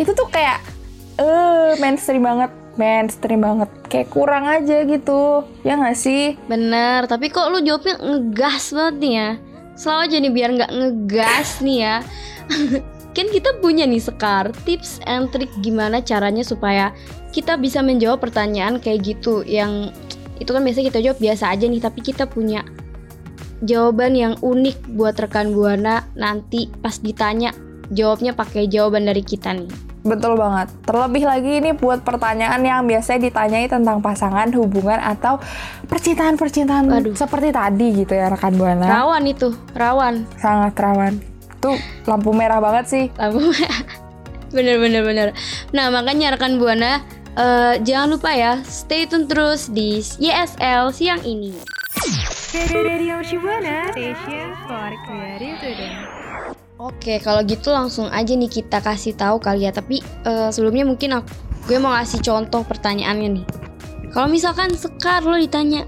Itu 0.00 0.10
tuh 0.16 0.28
kayak 0.32 0.64
eh 1.20 1.76
mainstream 1.76 2.24
banget 2.24 2.50
mainstream 2.80 3.44
banget. 3.44 3.68
Kayak 3.92 4.08
kurang 4.08 4.48
aja 4.48 4.88
gitu 4.88 5.44
ya 5.62 5.76
nggak 5.76 5.98
sih? 5.98 6.40
Bener, 6.48 7.04
tapi 7.04 7.28
kok 7.28 7.52
lu 7.52 7.60
jawabnya 7.60 8.00
ngegas 8.00 8.72
banget 8.72 8.96
nih 9.04 9.12
ya? 9.12 9.30
Selalu 9.78 10.00
aja 10.00 10.16
nih 10.18 10.32
biar 10.34 10.50
nggak 10.58 10.72
ngegas 10.74 11.48
nih 11.62 11.78
ya 11.86 11.96
Kan 13.18 13.34
kita 13.34 13.58
punya 13.58 13.82
nih 13.82 13.98
Sekar 13.98 14.54
Tips 14.62 15.02
and 15.02 15.26
trick 15.34 15.50
gimana 15.58 15.98
caranya 15.98 16.46
supaya 16.46 16.94
kita 17.34 17.58
bisa 17.58 17.82
menjawab 17.82 18.22
pertanyaan 18.22 18.78
kayak 18.78 19.02
gitu 19.02 19.42
Yang 19.42 19.90
itu 20.38 20.54
kan 20.54 20.62
biasanya 20.62 20.86
kita 20.94 21.00
jawab 21.02 21.18
biasa 21.18 21.50
aja 21.50 21.66
nih 21.66 21.82
Tapi 21.82 21.98
kita 21.98 22.30
punya 22.30 22.62
jawaban 23.66 24.14
yang 24.14 24.34
unik 24.38 24.94
buat 24.94 25.18
rekan 25.18 25.50
Buana 25.50 26.06
Nanti 26.14 26.70
pas 26.78 26.94
ditanya 27.02 27.50
jawabnya 27.90 28.38
pakai 28.38 28.70
jawaban 28.70 29.10
dari 29.10 29.26
kita 29.26 29.50
nih 29.50 29.90
Betul 30.06 30.38
banget. 30.38 30.70
Terlebih 30.86 31.26
lagi 31.26 31.52
ini 31.58 31.74
buat 31.74 32.06
pertanyaan 32.06 32.62
yang 32.62 32.86
biasanya 32.86 33.28
ditanyai 33.28 33.66
tentang 33.66 33.98
pasangan, 34.00 34.48
hubungan 34.54 34.96
atau 34.96 35.42
percintaan-percintaan 35.90 37.12
seperti 37.12 37.52
tadi 37.52 38.06
gitu 38.06 38.14
ya 38.14 38.30
rekan 38.30 38.56
buana. 38.56 38.86
Rawan 38.86 39.26
itu, 39.26 39.52
rawan 39.74 40.24
Sangat 40.38 40.78
rawan. 40.78 41.27
Tuh 41.58 41.76
lampu 42.06 42.30
merah 42.30 42.62
banget 42.62 42.84
sih. 42.86 43.04
lampu 43.18 43.40
bener 44.54 44.80
bener 44.80 45.02
bener 45.04 45.28
nah 45.76 45.92
makanya 45.92 46.34
rekan 46.36 46.56
buana 46.56 47.04
eh, 47.36 47.74
jangan 47.84 48.16
lupa 48.16 48.32
ya 48.32 48.52
stay 48.64 49.04
tune 49.04 49.28
terus 49.28 49.68
di 49.68 50.00
YSL 50.00 50.88
siang 50.92 51.20
ini 51.24 51.52
Oke, 56.78 57.20
kalau 57.20 57.42
gitu 57.44 57.74
langsung 57.74 58.08
aja 58.08 58.32
nih 58.32 58.48
kita 58.48 58.80
kasih 58.80 59.12
tahu 59.12 59.36
kali 59.36 59.68
ya. 59.68 59.74
Tapi 59.74 60.00
eh, 60.00 60.48
sebelumnya 60.48 60.88
mungkin 60.88 61.20
aku, 61.20 61.28
gue 61.68 61.76
mau 61.76 61.92
ngasih 61.92 62.24
contoh 62.24 62.64
pertanyaannya 62.64 63.42
nih. 63.42 63.46
Kalau 64.16 64.32
misalkan 64.32 64.72
Sekar 64.72 65.26
lo 65.28 65.36
ditanya, 65.36 65.84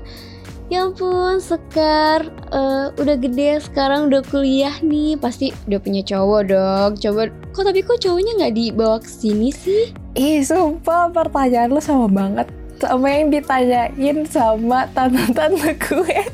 ya 0.71 0.87
ampun 0.87 1.43
Sekar, 1.43 2.31
eh, 2.55 2.87
udah 2.95 3.17
gede 3.19 3.59
sekarang 3.59 4.07
udah 4.07 4.23
kuliah 4.31 4.79
nih, 4.81 5.19
pasti 5.19 5.51
udah 5.67 5.81
punya 5.83 6.03
cowok 6.07 6.43
dong. 6.47 6.91
Coba, 6.97 7.27
kok 7.51 7.67
tapi 7.67 7.83
kok 7.83 7.99
cowoknya 7.99 8.33
nggak 8.39 8.55
dibawa 8.55 9.03
ke 9.03 9.11
sini 9.11 9.51
sih? 9.51 9.91
Ih, 10.15 10.47
sumpah 10.47 11.11
pertanyaan 11.11 11.75
lu 11.75 11.83
sama 11.83 12.07
banget 12.07 12.47
sama 12.81 13.13
yang 13.13 13.29
ditanyain 13.29 14.25
sama 14.25 14.89
tante-tante 14.97 15.77
gue. 15.77 16.19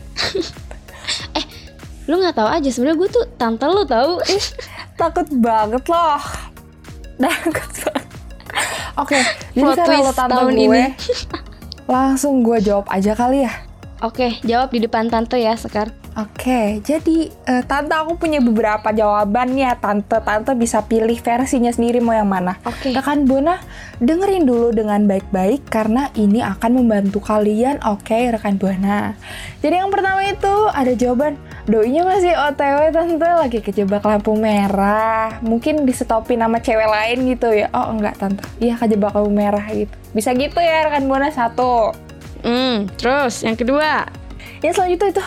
Lu 2.07 2.23
nggak 2.23 2.39
tahu 2.39 2.47
aja 2.47 2.69
sebenarnya 2.71 2.99
gue 3.03 3.09
tuh 3.11 3.27
tante 3.35 3.67
lo 3.67 3.83
tahu. 3.83 4.23
Ih, 4.31 4.47
takut 4.95 5.27
banget 5.43 5.83
loh. 5.91 6.23
Takut 7.19 7.71
banget. 7.83 8.07
Oke, 8.97 9.19
jadi 9.53 9.67
Plot 9.67 9.77
kalau 9.77 9.91
twist 9.91 10.15
tante 10.15 10.33
tahun 10.39 10.55
gue 10.55 10.65
ini. 10.71 10.85
langsung 11.91 12.47
gue 12.47 12.63
jawab 12.63 12.87
aja 12.95 13.11
kali 13.19 13.43
ya. 13.43 13.66
Oke, 14.05 14.37
jawab 14.45 14.77
di 14.77 14.85
depan 14.85 15.09
tante 15.09 15.41
ya 15.41 15.57
Sekar. 15.57 15.89
Oke, 16.17 16.81
jadi 16.81 17.29
eh, 17.29 17.63
tante 17.69 17.93
aku 17.93 18.17
punya 18.17 18.41
beberapa 18.41 18.93
jawaban 18.93 19.53
nih 19.53 19.69
ya 19.69 19.75
tante. 19.77 20.17
Tante 20.21 20.53
bisa 20.57 20.85
pilih 20.85 21.17
versinya 21.21 21.69
sendiri 21.69 22.01
mau 22.01 22.13
yang 22.17 22.29
mana. 22.29 22.57
Oke. 22.65 22.93
Rekan 22.93 23.29
Bona, 23.29 23.61
dengerin 24.01 24.49
dulu 24.49 24.73
dengan 24.73 25.05
baik-baik 25.05 25.69
karena 25.69 26.09
ini 26.17 26.41
akan 26.41 26.77
membantu 26.77 27.21
kalian. 27.25 27.81
Oke, 27.89 28.33
rekan 28.33 28.57
Bona. 28.57 29.17
Jadi 29.61 29.77
yang 29.81 29.89
pertama 29.93 30.25
itu 30.25 30.55
ada 30.73 30.93
jawaban 30.93 31.37
doinya 31.65 32.05
masih 32.05 32.33
OTW 32.33 32.97
tante 32.97 33.29
lagi 33.29 33.61
kejebak 33.65 34.05
lampu 34.05 34.33
merah. 34.37 35.41
Mungkin 35.41 35.85
disetopin 35.85 36.41
sama 36.41 36.61
cewek 36.61 36.89
lain 36.89 37.29
gitu 37.33 37.49
ya. 37.53 37.69
Oh 37.73 37.93
enggak 37.93 38.17
tante, 38.21 38.45
iya 38.61 38.77
kejebak 38.77 39.17
lampu 39.17 39.33
merah 39.33 39.65
gitu. 39.69 39.93
Bisa 40.13 40.37
gitu 40.37 40.61
ya 40.61 40.89
rekan 40.89 41.09
Bona 41.09 41.29
satu. 41.29 42.06
Hmm, 42.41 42.89
terus 42.97 43.41
yang 43.41 43.55
kedua. 43.55 44.05
Yang 44.61 44.73
selanjutnya 44.77 45.09
itu, 45.13 45.25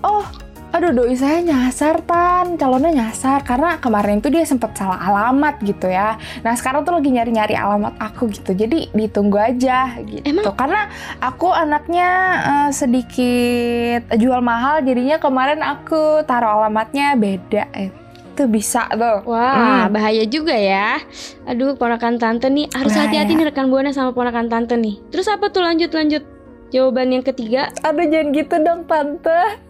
oh, 0.00 0.24
aduh 0.68 0.92
doi 0.92 1.16
saya 1.16 1.40
nyasar 1.40 2.04
tan, 2.04 2.54
calonnya 2.54 2.92
nyasar 2.92 3.40
karena 3.40 3.80
kemarin 3.80 4.20
tuh 4.20 4.28
dia 4.28 4.44
sempet 4.44 4.76
salah 4.76 5.00
alamat 5.00 5.56
gitu 5.64 5.88
ya. 5.88 6.20
Nah 6.44 6.52
sekarang 6.52 6.84
tuh 6.84 6.92
lagi 6.92 7.08
nyari-nyari 7.08 7.56
alamat 7.56 7.96
aku 7.96 8.28
gitu, 8.28 8.52
jadi 8.52 8.92
ditunggu 8.92 9.40
aja 9.40 9.96
gitu. 10.04 10.20
Emang? 10.28 10.52
Karena 10.52 10.92
aku 11.18 11.48
anaknya 11.48 12.08
eh, 12.44 12.70
sedikit 12.70 14.12
jual 14.12 14.44
mahal, 14.44 14.84
jadinya 14.84 15.16
kemarin 15.16 15.64
aku 15.64 16.20
taruh 16.24 16.60
alamatnya 16.60 17.16
beda. 17.16 17.64
Eh, 17.72 17.88
Itu 18.36 18.44
bisa 18.44 18.84
tuh. 18.92 19.24
Wah, 19.32 19.88
Hmm. 19.88 19.96
bahaya 19.96 20.28
juga 20.28 20.52
ya. 20.52 21.00
Aduh, 21.48 21.72
ponakan 21.72 22.20
tante 22.20 22.52
nih 22.52 22.68
harus 22.76 22.92
hati-hati 22.92 23.32
nih 23.32 23.48
rekan 23.48 23.72
buana 23.72 23.96
sama 23.96 24.12
ponakan 24.12 24.52
tante 24.52 24.76
nih. 24.76 25.00
Terus 25.08 25.24
apa 25.32 25.48
tuh 25.48 25.64
lanjut 25.64 25.88
lanjut? 25.88 26.35
Jawaban 26.74 27.14
yang 27.14 27.24
ketiga. 27.24 27.70
Aduh 27.86 28.06
jangan 28.10 28.28
gitu 28.34 28.54
dong 28.62 28.80
tante. 28.90 29.62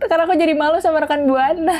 Karena 0.00 0.24
aku 0.24 0.34
jadi 0.34 0.54
malu 0.56 0.80
sama 0.80 1.04
rekan 1.04 1.28
buana. 1.28 1.76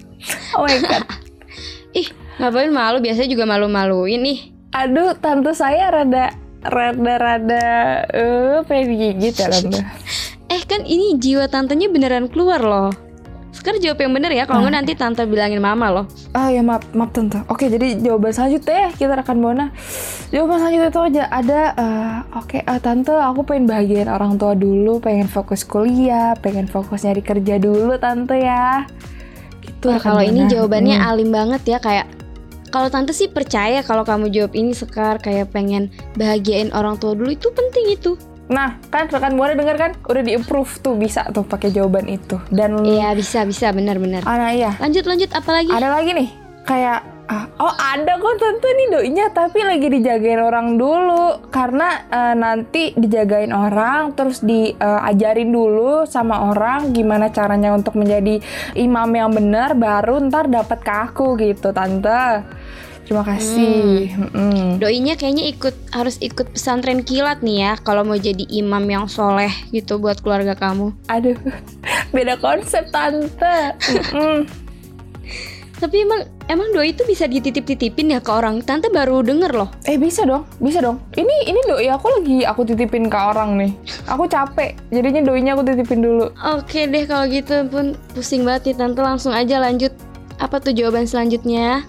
oh 0.58 0.66
my 0.66 0.78
god. 0.82 1.04
Ih, 2.00 2.08
ngapain 2.40 2.72
malu? 2.72 2.98
Biasanya 3.00 3.28
juga 3.30 3.44
malu-maluin 3.44 4.20
nih. 4.20 4.38
Aduh, 4.72 5.12
tante 5.20 5.52
saya 5.52 5.92
rada 5.92 6.32
rada 6.62 7.14
rada 7.18 7.66
eh 8.14 8.62
pengen 8.64 9.18
gigit 9.18 9.36
ya 9.36 9.48
tante. 9.50 9.80
Eh, 10.52 10.60
kan 10.68 10.84
ini 10.84 11.16
jiwa 11.16 11.48
tantenya 11.48 11.88
beneran 11.88 12.28
keluar 12.28 12.60
loh. 12.60 12.92
Sekarang 13.62 13.78
jawab 13.78 13.98
yang 14.02 14.10
bener 14.10 14.34
ya, 14.34 14.42
kalau 14.42 14.66
nggak 14.66 14.74
nanti 14.74 14.92
tante 14.98 15.22
bilangin 15.22 15.62
mama 15.62 15.86
loh. 15.86 16.10
Ah 16.34 16.50
ya 16.50 16.66
maaf 16.66 16.82
maaf 16.90 17.14
tante. 17.14 17.46
Oke 17.46 17.70
jadi 17.70 17.94
jawaban 17.94 18.34
selanjutnya 18.34 18.74
ya 18.74 18.90
kita 18.90 19.14
rekan 19.14 19.38
buana. 19.38 19.70
Jawaban 20.34 20.58
selanjutnya 20.58 20.90
itu 20.90 21.00
aja 21.14 21.22
ada 21.30 21.60
eh, 21.78 22.16
oke 22.42 22.58
eh, 22.58 22.80
tante 22.82 23.14
aku 23.14 23.46
pengen 23.46 23.70
bahagiain 23.70 24.10
orang 24.10 24.34
tua 24.34 24.58
dulu, 24.58 24.98
pengen 24.98 25.30
fokus 25.30 25.62
kuliah, 25.62 26.34
pengen 26.42 26.66
fokus 26.66 27.06
nyari 27.06 27.22
kerja 27.22 27.62
dulu 27.62 27.94
tante 28.02 28.34
ya. 28.34 28.82
Gitu. 29.62 29.94
Rekan 29.94 30.02
kalau 30.02 30.22
ini 30.26 30.50
jawabannya 30.50 30.98
Hmm. 30.98 31.08
alim 31.14 31.30
banget 31.30 31.62
ya 31.62 31.78
kayak 31.78 32.10
kalau 32.74 32.90
tante 32.90 33.14
sih 33.14 33.30
percaya 33.30 33.86
kalau 33.86 34.02
kamu 34.02 34.26
jawab 34.34 34.58
ini 34.58 34.74
sekar 34.74 35.22
kayak 35.22 35.54
pengen 35.54 35.86
bahagiain 36.18 36.74
orang 36.74 36.98
tua 36.98 37.14
dulu 37.14 37.30
itu 37.30 37.46
penting 37.54 37.94
itu. 37.94 38.18
Nah 38.50 38.80
kan 38.90 39.06
rekan 39.06 39.38
buana 39.38 39.54
denger 39.54 39.76
kan? 39.78 39.92
Udah 40.08 40.22
di 40.24 40.34
approve 40.34 40.72
tuh 40.82 40.98
bisa 40.98 41.28
tuh 41.30 41.46
pakai 41.46 41.70
jawaban 41.70 42.10
itu. 42.10 42.40
Dan 42.50 42.82
Iya 42.82 43.14
bisa 43.14 43.46
bisa. 43.46 43.70
Benar-benar. 43.70 44.26
Ah, 44.26 44.50
iya. 44.50 44.74
Lanjut 44.82 45.06
lanjut. 45.06 45.30
Apa 45.30 45.50
lagi? 45.62 45.70
Ada 45.70 45.88
lagi 45.88 46.10
nih, 46.12 46.28
kayak 46.66 47.00
ah, 47.30 47.48
oh 47.62 47.72
ada 47.72 48.18
kok 48.18 48.34
tante 48.36 48.68
nih 48.74 48.88
doinya. 48.92 49.26
Tapi 49.30 49.58
lagi 49.62 49.86
dijagain 49.88 50.42
orang 50.42 50.76
dulu. 50.76 51.48
Karena 51.48 51.88
eh, 52.10 52.34
nanti 52.36 52.92
dijagain 52.98 53.54
orang 53.54 54.12
terus 54.18 54.42
diajarin 54.42 55.48
dulu 55.48 56.04
sama 56.04 56.50
orang 56.50 56.90
gimana 56.90 57.30
caranya 57.30 57.72
untuk 57.72 57.94
menjadi 57.96 58.42
imam 58.76 59.08
yang 59.14 59.30
benar 59.32 59.78
baru 59.78 60.18
ntar 60.28 60.50
dapat 60.50 60.78
ke 60.82 60.92
aku 60.92 61.38
gitu 61.40 61.70
tante. 61.70 62.44
Terima 63.12 63.28
kasih. 63.28 64.08
Mm-mm. 64.16 64.80
Doinya 64.80 65.20
kayaknya 65.20 65.44
ikut 65.52 65.76
harus 65.92 66.16
ikut 66.24 66.56
pesantren 66.56 67.04
kilat 67.04 67.44
nih 67.44 67.60
ya 67.60 67.72
kalau 67.76 68.08
mau 68.08 68.16
jadi 68.16 68.40
imam 68.48 68.80
yang 68.88 69.04
soleh 69.04 69.52
gitu 69.68 70.00
buat 70.00 70.24
keluarga 70.24 70.56
kamu. 70.56 70.96
Aduh, 71.12 71.36
beda 72.16 72.40
konsep 72.40 72.88
tante. 72.88 73.76
Mm-mm. 73.84 74.48
Tapi 75.76 76.08
emang 76.08 76.24
emang 76.48 76.72
doi 76.72 76.96
itu 76.96 77.04
bisa 77.04 77.28
dititip-titipin 77.28 78.16
ya 78.16 78.24
ke 78.24 78.32
orang. 78.32 78.64
Tante 78.64 78.88
baru 78.88 79.20
denger 79.20 79.60
loh. 79.60 79.68
Eh 79.84 80.00
bisa 80.00 80.24
dong, 80.24 80.48
bisa 80.56 80.80
dong. 80.80 80.96
Ini 81.12 81.52
ini 81.52 81.60
doi 81.68 81.92
aku 81.92 82.08
lagi 82.16 82.48
aku 82.48 82.64
titipin 82.64 83.12
ke 83.12 83.18
orang 83.20 83.60
nih. 83.60 83.76
Aku 84.08 84.24
capek, 84.24 84.72
jadinya 84.88 85.20
doinya 85.20 85.52
aku 85.52 85.68
titipin 85.68 86.00
dulu. 86.00 86.32
Oke 86.48 86.88
deh 86.88 87.04
kalau 87.04 87.28
gitu 87.28 87.68
pun 87.68 87.92
pusing 88.16 88.48
banget 88.48 88.72
nih 88.72 88.76
tante 88.80 89.04
langsung 89.04 89.36
aja 89.36 89.60
lanjut. 89.60 89.92
Apa 90.40 90.64
tuh 90.64 90.72
jawaban 90.72 91.04
selanjutnya? 91.04 91.84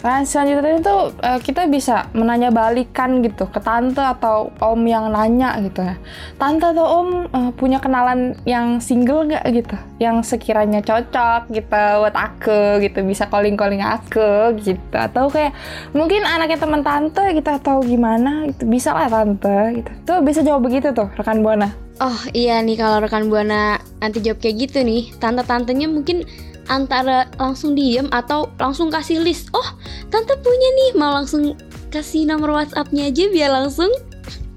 Nah, 0.00 0.24
selanjutnya 0.24 0.80
itu 0.80 0.96
eh, 1.20 1.40
kita 1.44 1.68
bisa 1.68 2.08
menanya 2.16 2.48
balikan 2.48 3.20
gitu 3.20 3.44
ke 3.52 3.60
tante 3.60 4.00
atau 4.00 4.48
om 4.64 4.80
yang 4.88 5.12
nanya 5.12 5.60
gitu 5.60 5.84
ya. 5.84 6.00
Tante 6.40 6.72
atau 6.72 6.86
om 7.04 7.08
eh, 7.28 7.50
punya 7.52 7.76
kenalan 7.84 8.32
yang 8.48 8.80
single 8.80 9.28
nggak 9.28 9.44
gitu? 9.52 9.76
Yang 10.00 10.36
sekiranya 10.36 10.80
cocok 10.80 11.52
gitu 11.52 11.84
buat 12.00 12.16
aku 12.16 12.80
gitu, 12.80 13.04
bisa 13.04 13.28
calling-calling 13.28 13.84
aku 13.84 14.56
gitu. 14.56 14.96
Atau 14.96 15.28
kayak 15.28 15.52
mungkin 15.92 16.24
anaknya 16.24 16.56
teman 16.56 16.80
tante 16.80 17.20
kita 17.36 17.60
tahu 17.60 17.84
gimana 17.84 18.48
gitu. 18.48 18.64
Bisa 18.64 18.96
lah 18.96 19.12
tante 19.12 19.84
gitu. 19.84 19.90
Tuh 20.08 20.24
bisa 20.24 20.40
jawab 20.40 20.64
begitu 20.64 20.96
tuh 20.96 21.12
rekan 21.12 21.44
Buana. 21.44 21.90
Oh 22.00 22.16
iya 22.32 22.64
nih 22.64 22.80
kalau 22.80 23.04
rekan 23.04 23.28
buana 23.28 23.76
nanti 24.00 24.24
jawab 24.24 24.40
kayak 24.40 24.56
gitu 24.56 24.80
nih, 24.80 25.12
tante-tantenya 25.20 25.84
mungkin 25.84 26.24
antara 26.70 27.26
langsung 27.36 27.74
diem 27.74 28.06
atau 28.08 28.48
langsung 28.56 28.88
kasih 28.88 29.20
list. 29.20 29.50
Oh, 29.52 29.68
tante 30.10 30.34
punya 30.42 30.68
nih, 30.76 30.90
mau 30.98 31.14
langsung 31.14 31.54
kasih 31.88 32.26
nomor 32.26 32.54
WhatsApp-nya 32.54 33.10
aja 33.10 33.24
biar 33.30 33.50
langsung 33.50 33.90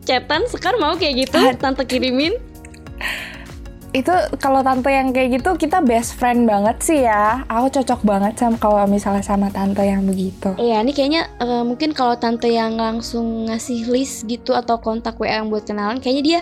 chatan. 0.04 0.46
Sekarang 0.50 0.82
mau 0.82 0.94
kayak 0.98 1.30
gitu, 1.30 1.40
tante 1.62 1.86
kirimin. 1.86 2.36
itu 3.94 4.10
kalau 4.42 4.66
tante 4.66 4.90
yang 4.90 5.14
kayak 5.14 5.38
gitu 5.38 5.54
kita 5.54 5.78
best 5.86 6.18
friend 6.18 6.50
banget 6.50 6.82
sih 6.82 7.06
ya. 7.06 7.46
Aku 7.46 7.70
cocok 7.70 8.02
banget 8.02 8.34
sama 8.42 8.58
kalau 8.58 8.90
misalnya 8.90 9.22
sama 9.22 9.54
tante 9.54 9.86
yang 9.86 10.02
begitu. 10.10 10.50
Iya, 10.58 10.82
ini 10.82 10.98
kayaknya 10.98 11.30
eh, 11.38 11.62
mungkin 11.62 11.94
kalau 11.94 12.18
tante 12.18 12.50
yang 12.50 12.74
langsung 12.74 13.46
ngasih 13.46 13.86
list 13.94 14.26
gitu 14.26 14.58
atau 14.58 14.82
kontak 14.82 15.22
WA 15.22 15.38
yang 15.38 15.54
buat 15.54 15.70
kenalan, 15.70 16.02
kayaknya 16.02 16.24
dia 16.26 16.40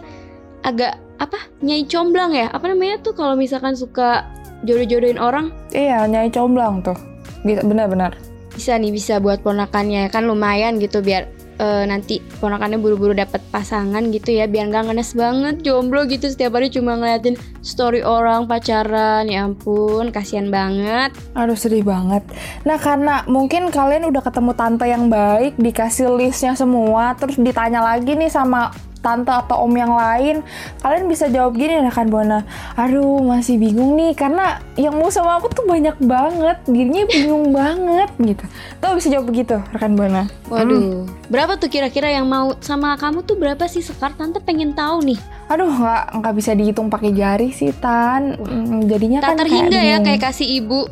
agak 0.63 0.95
apa 1.19 1.51
nyai 1.59 1.83
comblang 1.91 2.31
ya? 2.31 2.47
Apa 2.55 2.71
namanya 2.71 3.03
tuh 3.03 3.11
kalau 3.11 3.35
misalkan 3.35 3.75
suka 3.75 4.23
jodoh-jodohin 4.63 5.19
orang 5.19 5.51
Iya, 5.75 6.07
nyai 6.07 6.31
comblang 6.31 6.79
tuh. 6.79 6.95
Gitu, 7.43 7.59
benar-benar. 7.67 8.15
Bisa 8.53 8.77
nih 8.77 8.91
bisa 8.93 9.17
buat 9.17 9.41
ponakannya. 9.41 10.07
Kan 10.13 10.27
lumayan 10.27 10.77
gitu 10.77 10.99
biar 10.99 11.27
eh, 11.61 11.83
nanti 11.85 12.19
ponakannya 12.41 12.81
buru-buru 12.81 13.15
dapat 13.15 13.39
pasangan 13.49 14.01
gitu 14.11 14.35
ya. 14.35 14.45
Biar 14.45 14.69
nggak 14.69 14.91
ngenes 14.91 15.11
banget 15.15 15.55
jomblo 15.63 16.05
gitu. 16.07 16.27
Setiap 16.29 16.57
hari 16.57 16.69
cuma 16.69 16.99
ngeliatin 16.99 17.39
story 17.63 18.03
orang 18.03 18.45
pacaran. 18.45 19.27
Ya 19.27 19.47
ampun 19.47 20.11
kasihan 20.11 20.51
banget. 20.51 21.15
Aduh 21.33 21.55
sedih 21.55 21.85
banget. 21.85 22.21
Nah 22.67 22.77
karena 22.77 23.23
mungkin 23.25 23.71
kalian 23.71 24.07
udah 24.09 24.21
ketemu 24.21 24.51
tante 24.53 24.85
yang 24.85 25.07
baik, 25.07 25.55
dikasih 25.55 26.11
listnya 26.15 26.53
semua, 26.53 27.15
terus 27.15 27.39
ditanya 27.39 27.81
lagi 27.81 28.13
nih 28.13 28.29
sama 28.29 28.90
tante 29.01 29.33
atau 29.33 29.65
om 29.65 29.73
yang 29.73 29.91
lain, 29.91 30.45
kalian 30.79 31.09
bisa 31.09 31.27
jawab 31.27 31.57
gini 31.57 31.81
rekan 31.81 32.07
buana. 32.07 32.45
Aduh 32.77 33.21
masih 33.21 33.57
bingung 33.57 33.97
nih 33.97 34.13
karena 34.13 34.61
yang 34.77 34.95
mau 34.95 35.09
sama 35.09 35.41
aku 35.41 35.49
tuh 35.51 35.65
banyak 35.65 35.97
banget, 36.01 36.57
dirinya 36.69 37.03
bingung 37.09 37.51
banget 37.57 38.09
gitu. 38.21 38.45
Tuh 38.77 38.93
bisa 38.95 39.09
jawab 39.09 39.27
begitu 39.27 39.57
rekan 39.73 39.97
buana. 39.97 40.29
waduh 40.51 41.07
berapa 41.31 41.55
tuh 41.55 41.71
kira-kira 41.71 42.11
yang 42.11 42.27
mau 42.27 42.59
sama 42.59 42.99
kamu 42.99 43.23
tuh 43.23 43.39
berapa 43.39 43.63
sih 43.71 43.79
sekar 43.79 44.11
tante 44.19 44.43
pengen 44.43 44.75
tahu 44.75 44.99
nih 44.99 45.15
Aduh 45.47 45.67
nggak 45.67 46.19
nggak 46.19 46.33
bisa 46.35 46.51
dihitung 46.51 46.87
pakai 46.87 47.11
jari 47.11 47.55
sih 47.55 47.71
tan. 47.75 48.35
Mm, 48.39 48.87
Jadinya 48.87 49.19
tak 49.23 49.35
kan 49.35 49.37
terhingga 49.43 49.79
kayak 49.79 49.87
ya 49.87 49.97
kayak 50.03 50.21
kasih 50.27 50.47
ibu 50.59 50.87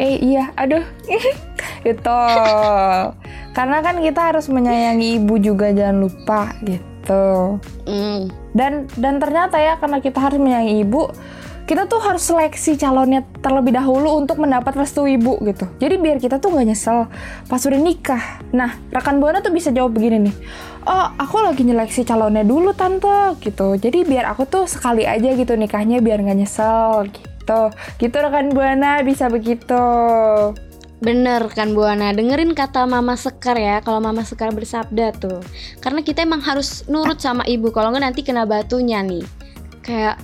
Eh 0.00 0.16
iya, 0.16 0.48
aduh. 0.56 0.80
gitu. 1.84 2.20
Karena 3.56 3.84
kan 3.84 4.00
kita 4.00 4.32
harus 4.32 4.48
menyayangi 4.48 5.20
ibu 5.20 5.36
juga 5.36 5.68
jangan 5.76 6.08
lupa 6.08 6.56
gitu. 6.64 6.89
Hmm, 7.08 8.28
Dan 8.52 8.90
dan 8.98 9.22
ternyata 9.22 9.56
ya 9.56 9.78
karena 9.80 10.02
kita 10.02 10.18
harus 10.20 10.38
menyayangi 10.42 10.84
ibu, 10.84 11.08
kita 11.70 11.86
tuh 11.86 12.02
harus 12.02 12.26
seleksi 12.26 12.74
calonnya 12.74 13.22
terlebih 13.38 13.70
dahulu 13.70 14.18
untuk 14.18 14.42
mendapat 14.42 14.74
restu 14.74 15.06
ibu 15.06 15.38
gitu. 15.46 15.70
Jadi 15.78 16.02
biar 16.02 16.18
kita 16.18 16.42
tuh 16.42 16.50
nggak 16.50 16.66
nyesel 16.66 17.06
pas 17.46 17.62
udah 17.62 17.78
nikah. 17.78 18.42
Nah, 18.50 18.74
rekan 18.90 19.22
buana 19.22 19.38
tuh 19.38 19.54
bisa 19.54 19.70
jawab 19.70 19.94
begini 19.94 20.26
nih. 20.26 20.36
Oh, 20.82 21.06
aku 21.14 21.38
lagi 21.38 21.62
nyeleksi 21.62 22.02
calonnya 22.02 22.42
dulu 22.42 22.74
tante 22.74 23.38
gitu. 23.38 23.78
Jadi 23.78 24.02
biar 24.02 24.34
aku 24.34 24.50
tuh 24.50 24.66
sekali 24.66 25.06
aja 25.06 25.30
gitu 25.30 25.54
nikahnya 25.54 26.02
biar 26.02 26.18
nggak 26.26 26.38
nyesel 26.42 27.06
gitu. 27.06 27.60
Gitu 28.02 28.16
rekan 28.18 28.50
buana 28.50 29.06
bisa 29.06 29.30
begitu. 29.30 29.78
Bener 31.00 31.48
kan 31.48 31.72
Buana, 31.72 32.12
dengerin 32.12 32.52
kata 32.52 32.84
Mama 32.84 33.16
Sekar 33.16 33.56
ya 33.56 33.80
Kalau 33.80 34.04
Mama 34.04 34.20
Sekar 34.20 34.52
bersabda 34.52 35.16
tuh. 35.16 35.40
Karena 35.80 36.04
kita 36.04 36.22
emang 36.24 36.44
harus 36.44 36.84
nurut 36.92 37.16
sama 37.16 37.44
ibu 37.48 37.72
Kalau 37.72 37.88
nggak 37.88 38.04
nanti 38.04 38.20
kena 38.20 38.44
batunya 38.44 39.00
nih. 39.00 39.24
Kayak 39.80 40.20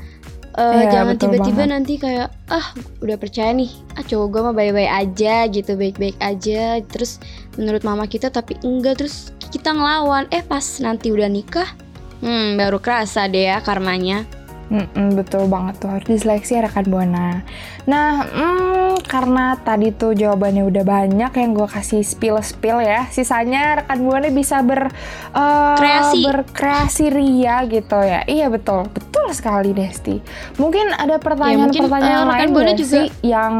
eh, 0.52 0.84
Iya, 0.84 1.00
Jangan 1.00 1.16
tiba-tiba 1.16 1.62
nanti 1.64 1.96
kayak 1.96 2.28
Ah 2.52 2.76
udah 3.00 3.16
percaya 3.16 3.56
nih. 3.56 3.72
Ah 3.96 4.04
cowok 4.04 4.26
gue 4.28 4.40
mah 4.44 4.54
baik-baik 4.54 4.92
aja 4.92 5.48
gitu 5.48 5.72
Baik-baik 5.80 6.16
aja. 6.20 6.84
Terus 6.84 7.24
menurut 7.56 7.80
mama 7.80 8.04
kita 8.04 8.28
tapi 8.28 8.60
enggak. 8.60 9.00
Terus 9.00 9.32
kita 9.48 9.72
ngelawan. 9.72 10.28
Eh 10.28 10.44
pas 10.44 10.64
nanti 10.84 11.08
udah 11.08 11.32
nikah 11.32 11.72
Hmm 12.20 12.56
baru 12.56 12.80
kerasa 12.80 13.28
deh 13.28 13.52
ya 13.52 13.60
karmanya 13.60 14.24
Mm-mm, 14.66 15.14
betul 15.14 15.46
banget 15.46 15.78
tuh 15.78 15.88
harus 15.88 16.02
diseleksi 16.04 16.58
ya 16.58 16.66
rekan 16.66 16.86
buana. 16.86 17.46
Nah, 17.86 18.26
mm, 18.26 19.06
karena 19.06 19.54
tadi 19.56 19.90
tuh 19.90 20.10
jawabannya 20.10 20.66
udah 20.66 20.82
banyak 20.82 21.30
yang 21.30 21.50
gue 21.52 21.64
kasih 21.64 22.02
spill 22.02 22.42
spill 22.42 22.78
ya, 22.78 23.06
sisanya 23.06 23.78
rekan 23.78 24.02
buana 24.02 24.26
bisa 24.28 24.60
ber 24.60 24.90
eh, 25.30 25.76
Kreasi. 25.78 26.26
berkreasi 26.26 27.04
ria 27.08 27.62
gitu 27.64 27.94
ya. 27.96 28.26
Iya 28.26 28.50
betul, 28.50 28.90
betul 28.90 29.30
sekali 29.30 29.70
Desti. 29.70 30.18
Mungkin 30.56 30.90
ada 30.90 31.14
pertanyaan-pertanyaan 31.16 32.18
eh, 32.18 32.26
rekan 32.26 32.34
lain 32.36 32.50
Buana 32.50 32.72
juga- 32.74 33.06
yang 33.22 33.54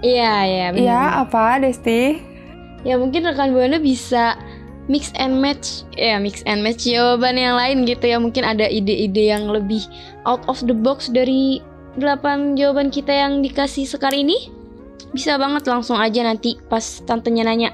Iya 0.00 0.34
iya 0.44 0.66
bener. 0.70 0.86
ya 0.86 1.02
apa 1.20 1.58
Desti? 1.58 2.02
Ya 2.82 2.94
mungkin 2.94 3.22
rekan 3.22 3.50
buana 3.50 3.78
bisa 3.78 4.38
mix 4.90 5.14
and 5.14 5.38
match 5.38 5.86
ya 5.94 6.18
mix 6.18 6.42
and 6.46 6.62
match 6.62 6.86
jawaban 6.86 7.38
yang 7.38 7.54
lain 7.54 7.86
gitu 7.86 8.10
ya 8.10 8.18
mungkin 8.18 8.42
ada 8.42 8.66
ide-ide 8.66 9.30
yang 9.30 9.50
lebih 9.50 9.82
out 10.26 10.42
of 10.50 10.58
the 10.66 10.74
box 10.74 11.10
dari 11.10 11.62
8 12.00 12.56
jawaban 12.56 12.88
kita 12.88 13.12
yang 13.12 13.44
dikasih 13.44 13.84
sekar 13.84 14.10
ini 14.16 14.50
bisa 15.12 15.36
banget 15.36 15.68
langsung 15.68 16.00
aja 16.00 16.24
nanti 16.24 16.56
pas 16.66 16.82
tantenya 17.04 17.44
nanya 17.44 17.70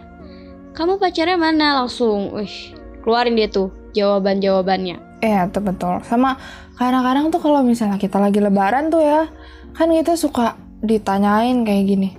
kamu 0.75 0.99
pacarnya 0.99 1.39
mana 1.39 1.85
langsung 1.85 2.35
wih 2.35 2.75
keluarin 3.07 3.39
dia 3.39 3.49
tuh 3.49 3.71
jawaban 3.95 4.43
jawabannya 4.43 5.09
Iya, 5.19 5.51
tuh 5.51 5.63
betul. 5.67 5.99
Sama 6.07 6.39
kadang-kadang 6.79 7.35
tuh 7.35 7.43
kalau 7.43 7.67
misalnya 7.67 7.99
kita 7.99 8.23
lagi 8.23 8.39
lebaran 8.39 8.87
tuh 8.87 9.03
ya, 9.03 9.27
kan 9.75 9.91
kita 9.91 10.15
suka 10.15 10.55
ditanyain 10.83 11.67
kayak 11.67 11.85
gini. 11.91 12.11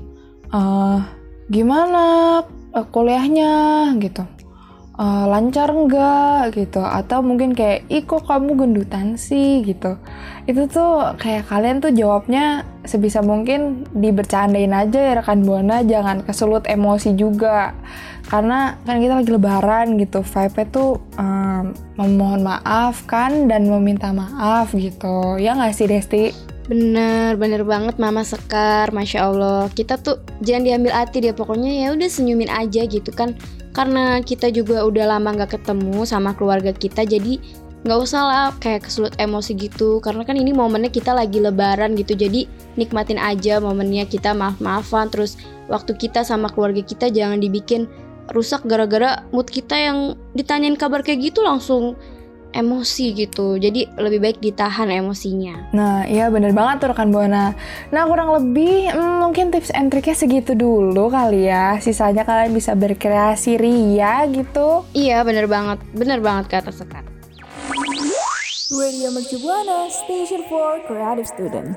eh 0.49 0.99
gimana 1.47 2.03
eh, 2.75 2.85
kuliahnya 2.91 3.51
gitu. 4.03 4.27
Eh, 4.99 5.25
lancar 5.31 5.71
enggak 5.71 6.59
gitu. 6.59 6.83
Atau 6.83 7.23
mungkin 7.23 7.55
kayak 7.55 7.87
ih 7.87 8.03
kok 8.03 8.27
kamu 8.27 8.51
gendutan 8.59 9.15
sih? 9.15 9.63
Gitu. 9.63 9.95
Itu 10.43 10.67
tuh 10.67 11.15
kayak 11.15 11.47
kalian 11.47 11.79
tuh 11.79 11.95
jawabnya 11.95 12.67
sebisa 12.83 13.23
mungkin 13.23 13.87
dibercandain 13.95 14.75
aja 14.75 14.99
ya 14.99 15.13
rekan 15.23 15.47
buana. 15.47 15.87
Jangan 15.87 16.27
kesulut 16.27 16.67
emosi 16.67 17.15
juga. 17.15 17.71
Karena 18.27 18.75
kan 18.83 18.99
kita 18.99 19.23
lagi 19.23 19.31
lebaran 19.31 19.95
gitu 19.95 20.19
vibe 20.19 20.67
tuh 20.67 20.99
em, 21.15 21.71
memohon 21.95 22.43
maaf 22.43 23.07
kan 23.07 23.47
dan 23.47 23.71
meminta 23.71 24.11
maaf 24.11 24.75
gitu. 24.75 25.39
Ya 25.39 25.55
nggak 25.55 25.79
sih 25.79 25.87
Desti? 25.87 26.23
Bener, 26.67 27.39
bener 27.39 27.63
banget 27.63 27.97
Mama 27.97 28.27
Sekar, 28.27 28.91
Masya 28.91 29.31
Allah. 29.31 29.71
Kita 29.71 29.95
tuh 29.95 30.21
jangan 30.43 30.67
diambil 30.67 30.91
hati 30.93 31.17
dia 31.23 31.33
Pokoknya 31.33 31.87
ya 31.87 31.87
udah 31.95 32.05
senyumin 32.11 32.51
aja 32.51 32.85
gitu 32.85 33.09
kan 33.15 33.33
Karena 33.71 34.19
kita 34.19 34.49
juga 34.49 34.81
udah 34.83 35.17
lama 35.17 35.45
gak 35.45 35.61
ketemu 35.61 36.01
sama 36.03 36.33
keluarga 36.33 36.73
kita 36.73 37.05
Jadi 37.05 37.37
nggak 37.79 37.99
usah 38.03 38.21
lah 38.27 38.47
kayak 38.59 38.91
kesulut 38.91 39.15
emosi 39.15 39.55
gitu. 39.55 40.03
Karena 40.03 40.27
kan 40.27 40.35
ini 40.35 40.51
momennya 40.51 40.91
kita 40.91 41.15
lagi 41.15 41.39
lebaran 41.39 41.95
gitu 41.95 42.11
Jadi 42.17 42.45
nikmatin 42.75 43.21
aja 43.21 43.63
momennya 43.63 44.03
kita 44.09 44.35
maaf-maafan. 44.35 45.07
Terus 45.13 45.39
waktu 45.71 45.95
kita 45.95 46.27
sama 46.27 46.51
keluarga 46.51 46.83
kita 46.83 47.07
jangan 47.07 47.39
dibikin 47.39 47.87
rusak 48.33 48.61
gara-gara 48.69 49.25
mood 49.33 49.49
kita 49.49 49.73
yang 49.73 50.13
ditanyain 50.37 50.77
kabar 50.77 51.01
kayak 51.01 51.33
gitu 51.33 51.41
langsung 51.41 51.97
emosi 52.53 53.13
gitu 53.13 53.57
Jadi 53.57 53.85
lebih 53.97 54.19
baik 54.19 54.37
ditahan 54.41 54.89
emosinya 54.89 55.69
Nah, 55.75 56.05
iya 56.09 56.27
bener 56.33 56.51
banget 56.51 56.81
tuh 56.81 56.89
rekan 56.93 57.13
Buana. 57.13 57.53
Nah, 57.93 58.03
kurang 58.09 58.33
lebih 58.33 58.89
hmm, 58.89 59.21
mungkin 59.21 59.53
tips 59.53 59.69
and 59.73 59.93
triknya 59.93 60.17
segitu 60.17 60.57
dulu 60.57 61.13
kali 61.13 61.45
ya. 61.45 61.77
Sisanya 61.77 62.25
kalian 62.25 62.53
bisa 62.53 62.73
berkreasi 62.73 63.57
ria 63.59 64.25
gitu. 64.29 64.85
Iya 64.97 65.21
bener 65.21 65.45
banget, 65.45 65.77
bener 65.93 66.19
banget 66.21 66.49
kata 66.49 66.73
Sekar 66.73 67.05
Radio 68.69 69.09
Mercu 69.09 69.41
Buana, 69.41 69.89
Station 69.89 70.45
for 70.45 70.77
Creative 70.85 71.25
Student. 71.25 71.73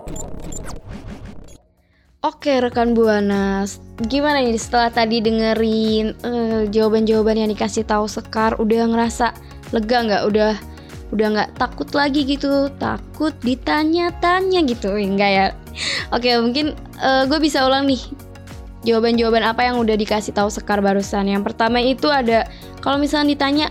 Oke 2.21 2.61
rekan 2.61 2.93
Buana, 2.95 3.67
gimana 4.07 4.45
nih 4.45 4.61
setelah 4.61 4.93
tadi 4.93 5.19
dengerin 5.25 6.15
eh, 6.21 6.63
jawaban-jawaban 6.71 7.41
yang 7.41 7.51
dikasih 7.51 7.89
tahu 7.89 8.07
Sekar, 8.07 8.61
udah 8.61 8.93
ngerasa 8.93 9.35
lega 9.73 9.99
nggak? 10.05 10.23
Udah 10.29 10.53
udah 11.13 11.27
nggak 11.29 11.51
takut 11.61 11.93
lagi 11.93 12.25
gitu, 12.25 12.73
takut 12.81 13.37
ditanya-tanya 13.45 14.65
gitu, 14.65 14.97
Eh, 14.97 15.05
enggak 15.05 15.31
ya? 15.33 15.47
Oke 16.09 16.33
mungkin 16.41 16.73
gue 17.03 17.39
bisa 17.41 17.65
ulang 17.69 17.85
nih 17.85 18.01
jawaban-jawaban 18.83 19.45
apa 19.45 19.63
yang 19.69 19.77
udah 19.79 19.95
dikasih 19.95 20.33
tahu 20.33 20.49
Sekar 20.49 20.81
barusan. 20.81 21.29
Yang 21.29 21.53
pertama 21.53 21.79
itu 21.85 22.09
ada 22.09 22.49
kalau 22.81 22.97
misalnya 22.97 23.37
ditanya 23.37 23.67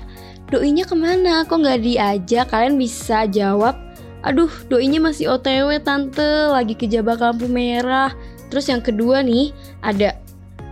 doinya 0.53 0.85
ke 0.85 0.95
mana, 0.95 1.47
kok 1.47 1.59
nggak 1.59 1.81
diajak? 1.81 2.47
Kalian 2.51 2.77
bisa 2.77 3.25
jawab, 3.25 3.73
aduh 4.21 4.51
doinya 4.69 5.01
masih 5.01 5.33
OTW 5.33 5.81
tante, 5.81 6.51
lagi 6.51 6.77
kejabak 6.77 7.19
lampu 7.19 7.49
merah. 7.49 8.13
Terus 8.53 8.69
yang 8.69 8.83
kedua 8.85 9.23
nih 9.25 9.49
ada 9.81 10.19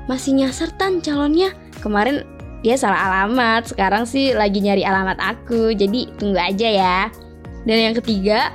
masih 0.06 0.36
nyasar 0.38 0.70
tan 0.78 1.02
calonnya 1.02 1.56
kemarin 1.80 2.28
dia 2.62 2.76
salah 2.76 3.12
alamat. 3.12 3.72
Sekarang 3.72 4.04
sih 4.04 4.36
lagi 4.36 4.60
nyari 4.60 4.84
alamat 4.84 5.20
aku. 5.20 5.72
Jadi 5.76 6.12
tunggu 6.20 6.40
aja 6.40 6.68
ya. 6.68 7.00
Dan 7.64 7.78
yang 7.92 7.96
ketiga 7.96 8.52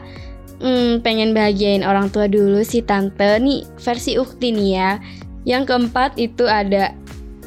hmm, 0.60 1.00
pengen 1.04 1.32
bahagiain 1.32 1.84
orang 1.84 2.12
tua 2.12 2.28
dulu 2.28 2.60
sih 2.64 2.84
tante. 2.84 3.40
Nih 3.40 3.64
versi 3.80 4.16
ukti 4.20 4.52
nih 4.52 4.70
ya. 4.76 4.90
Yang 5.44 5.72
keempat 5.72 6.16
itu 6.16 6.44
ada 6.48 6.92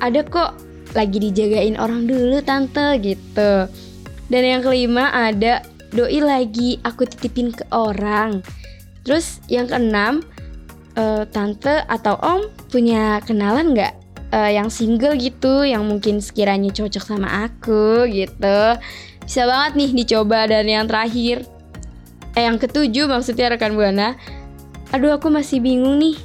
ada 0.02 0.22
kok 0.22 0.58
lagi 0.93 1.17
dijagain 1.22 1.78
orang 1.78 2.06
dulu 2.06 2.41
tante 2.41 2.98
gitu. 3.02 3.70
Dan 4.28 4.43
yang 4.43 4.62
kelima 4.62 5.13
ada 5.13 5.63
doi 5.96 6.20
lagi 6.20 6.82
aku 6.84 7.08
titipin 7.08 7.54
ke 7.54 7.63
orang. 7.72 8.43
Terus 9.08 9.39
yang 9.48 9.72
keenam, 9.72 10.20
eh, 11.00 11.24
tante 11.32 11.88
atau 11.88 12.20
om 12.20 12.41
punya 12.67 13.24
kenalan 13.24 13.72
nggak 13.72 13.96
eh, 14.32 14.52
yang 14.58 14.68
single 14.72 15.16
gitu, 15.16 15.63
yang 15.63 15.86
mungkin 15.88 16.20
sekiranya 16.20 16.72
cocok 16.74 17.04
sama 17.04 17.48
aku 17.48 18.08
gitu. 18.10 18.60
Bisa 19.24 19.44
banget 19.44 19.72
nih 19.76 19.92
dicoba 20.04 20.48
dan 20.48 20.66
yang 20.68 20.86
terakhir, 20.88 21.44
eh 22.36 22.44
yang 22.48 22.56
ketujuh 22.56 23.12
maksudnya 23.12 23.52
rekan 23.52 23.76
buana. 23.76 24.16
Aduh 24.96 25.16
aku 25.16 25.28
masih 25.28 25.60
bingung 25.60 26.00
nih. 26.00 26.18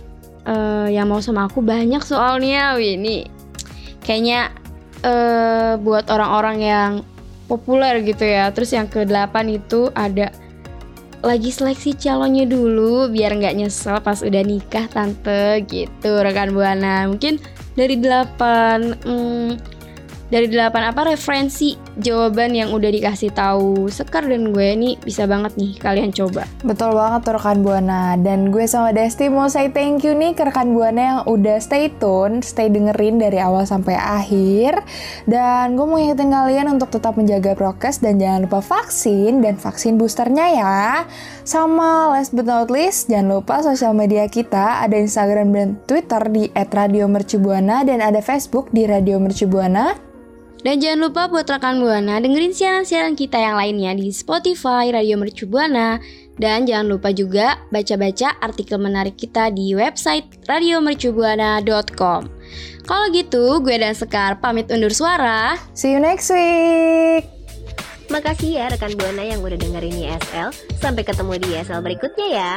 Eh, 0.43 0.99
yang 0.99 1.07
mau 1.07 1.23
sama 1.23 1.47
aku 1.47 1.63
banyak 1.63 2.03
soalnya, 2.03 2.75
wih 2.75 2.99
ini 2.99 3.27
kayaknya 4.03 4.51
eh 5.03 5.79
buat 5.79 6.11
orang-orang 6.11 6.59
yang 6.63 6.91
populer 7.51 8.03
gitu 8.03 8.23
ya. 8.27 8.51
Terus 8.55 8.71
yang 8.75 8.87
kedelapan 8.91 9.59
itu 9.59 9.91
ada 9.95 10.31
lagi 11.23 11.55
seleksi 11.55 11.95
calonnya 11.95 12.43
dulu 12.51 13.07
biar 13.07 13.39
nggak 13.39 13.55
nyesel 13.55 14.03
pas 14.03 14.19
udah 14.27 14.43
nikah 14.43 14.91
tante 14.91 15.63
gitu 15.71 16.19
rekan 16.19 16.51
buana 16.51 17.07
mungkin 17.07 17.39
dari 17.73 17.97
delapan 17.97 18.93
hmm, 19.01 19.51
dari 20.33 20.49
delapan 20.49 20.89
apa 20.89 21.13
referensi 21.13 21.77
jawaban 22.01 22.57
yang 22.57 22.73
udah 22.73 22.89
dikasih 22.89 23.37
tahu 23.37 23.93
Sekar 23.93 24.25
dan 24.25 24.57
gue 24.57 24.69
nih 24.73 24.97
bisa 25.05 25.29
banget 25.29 25.53
nih 25.61 25.77
kalian 25.77 26.09
coba. 26.09 26.49
Betul 26.65 26.97
banget 26.97 27.21
tuh 27.29 27.37
rekan 27.37 27.61
Buana. 27.61 28.17
Dan 28.17 28.49
gue 28.49 28.65
sama 28.65 28.97
Desti 28.97 29.29
mau 29.29 29.53
say 29.53 29.69
thank 29.69 30.01
you 30.01 30.17
nih 30.17 30.33
ke 30.33 30.49
rekan 30.49 30.73
Buana 30.73 31.01
yang 31.01 31.21
udah 31.29 31.61
stay 31.61 31.93
tune 32.01 32.41
Stay 32.41 32.73
dengerin 32.73 33.21
dari 33.21 33.37
awal 33.37 33.69
sampai 33.69 33.93
akhir. 33.93 34.81
Dan 35.29 35.77
gue 35.77 35.85
mau 35.85 36.01
ingetin 36.01 36.33
kalian 36.33 36.73
untuk 36.73 36.89
tetap 36.89 37.21
menjaga 37.21 37.53
prokes 37.53 38.01
Dan 38.01 38.17
jangan 38.17 38.49
lupa 38.49 38.65
vaksin 38.65 39.45
dan 39.45 39.61
vaksin 39.61 40.01
boosternya 40.01 40.47
ya. 40.57 40.81
Sama 41.45 42.17
last 42.17 42.33
but 42.33 42.49
not 42.49 42.73
least 42.73 43.13
Jangan 43.13 43.37
lupa 43.37 43.61
sosial 43.61 43.93
media 43.93 44.25
kita. 44.33 44.81
Ada 44.81 44.97
Instagram 44.97 45.53
dan 45.53 45.69
Twitter 45.85 46.25
di 46.33 46.49
@radiomercubuana 46.57 47.85
Dan 47.85 48.01
ada 48.01 48.25
Facebook 48.25 48.73
di 48.73 48.89
Radio 48.89 49.21
Mercubuana 49.21 50.13
Dan 50.63 50.79
jangan 50.79 51.11
lupa 51.11 51.27
buat 51.27 51.51
rekan 51.51 51.83
Buana 51.83 52.23
dengerin 52.23 52.55
siaran-siaran 52.55 53.19
kita 53.19 53.35
yang 53.35 53.59
lainnya 53.59 53.99
di 53.99 54.15
Spotify, 54.15 54.95
Radio 54.95 55.19
Mercu 55.19 55.51
Buana. 55.51 55.99
Dan 56.39 56.65
jangan 56.65 56.87
lupa 56.97 57.11
juga 57.11 57.61
baca-baca 57.75 58.39
artikel 58.41 58.79
menarik 58.79 59.19
kita 59.19 59.51
di 59.51 59.75
website 59.75 60.47
radiomercubuana.com. 60.47 62.21
Kalau 62.83 63.07
gitu, 63.15 63.59
gue 63.63 63.77
dan 63.79 63.95
Sekar 63.95 64.39
pamit 64.39 64.71
undur 64.71 64.91
suara. 64.91 65.55
See 65.75 65.95
you 65.95 66.03
next 66.03 66.31
week 66.31 67.27
Makasih 68.13 68.61
ya 68.61 68.69
rekan 68.69 68.93
Buana 68.99 69.25
yang 69.25 69.41
udah 69.41 69.57
dengerin 69.57 69.97
ISL. 69.97 70.53
Sampai 70.77 71.01
ketemu 71.01 71.41
di 71.41 71.49
ISL 71.57 71.81
berikutnya 71.81 72.29
ya. 72.29 72.55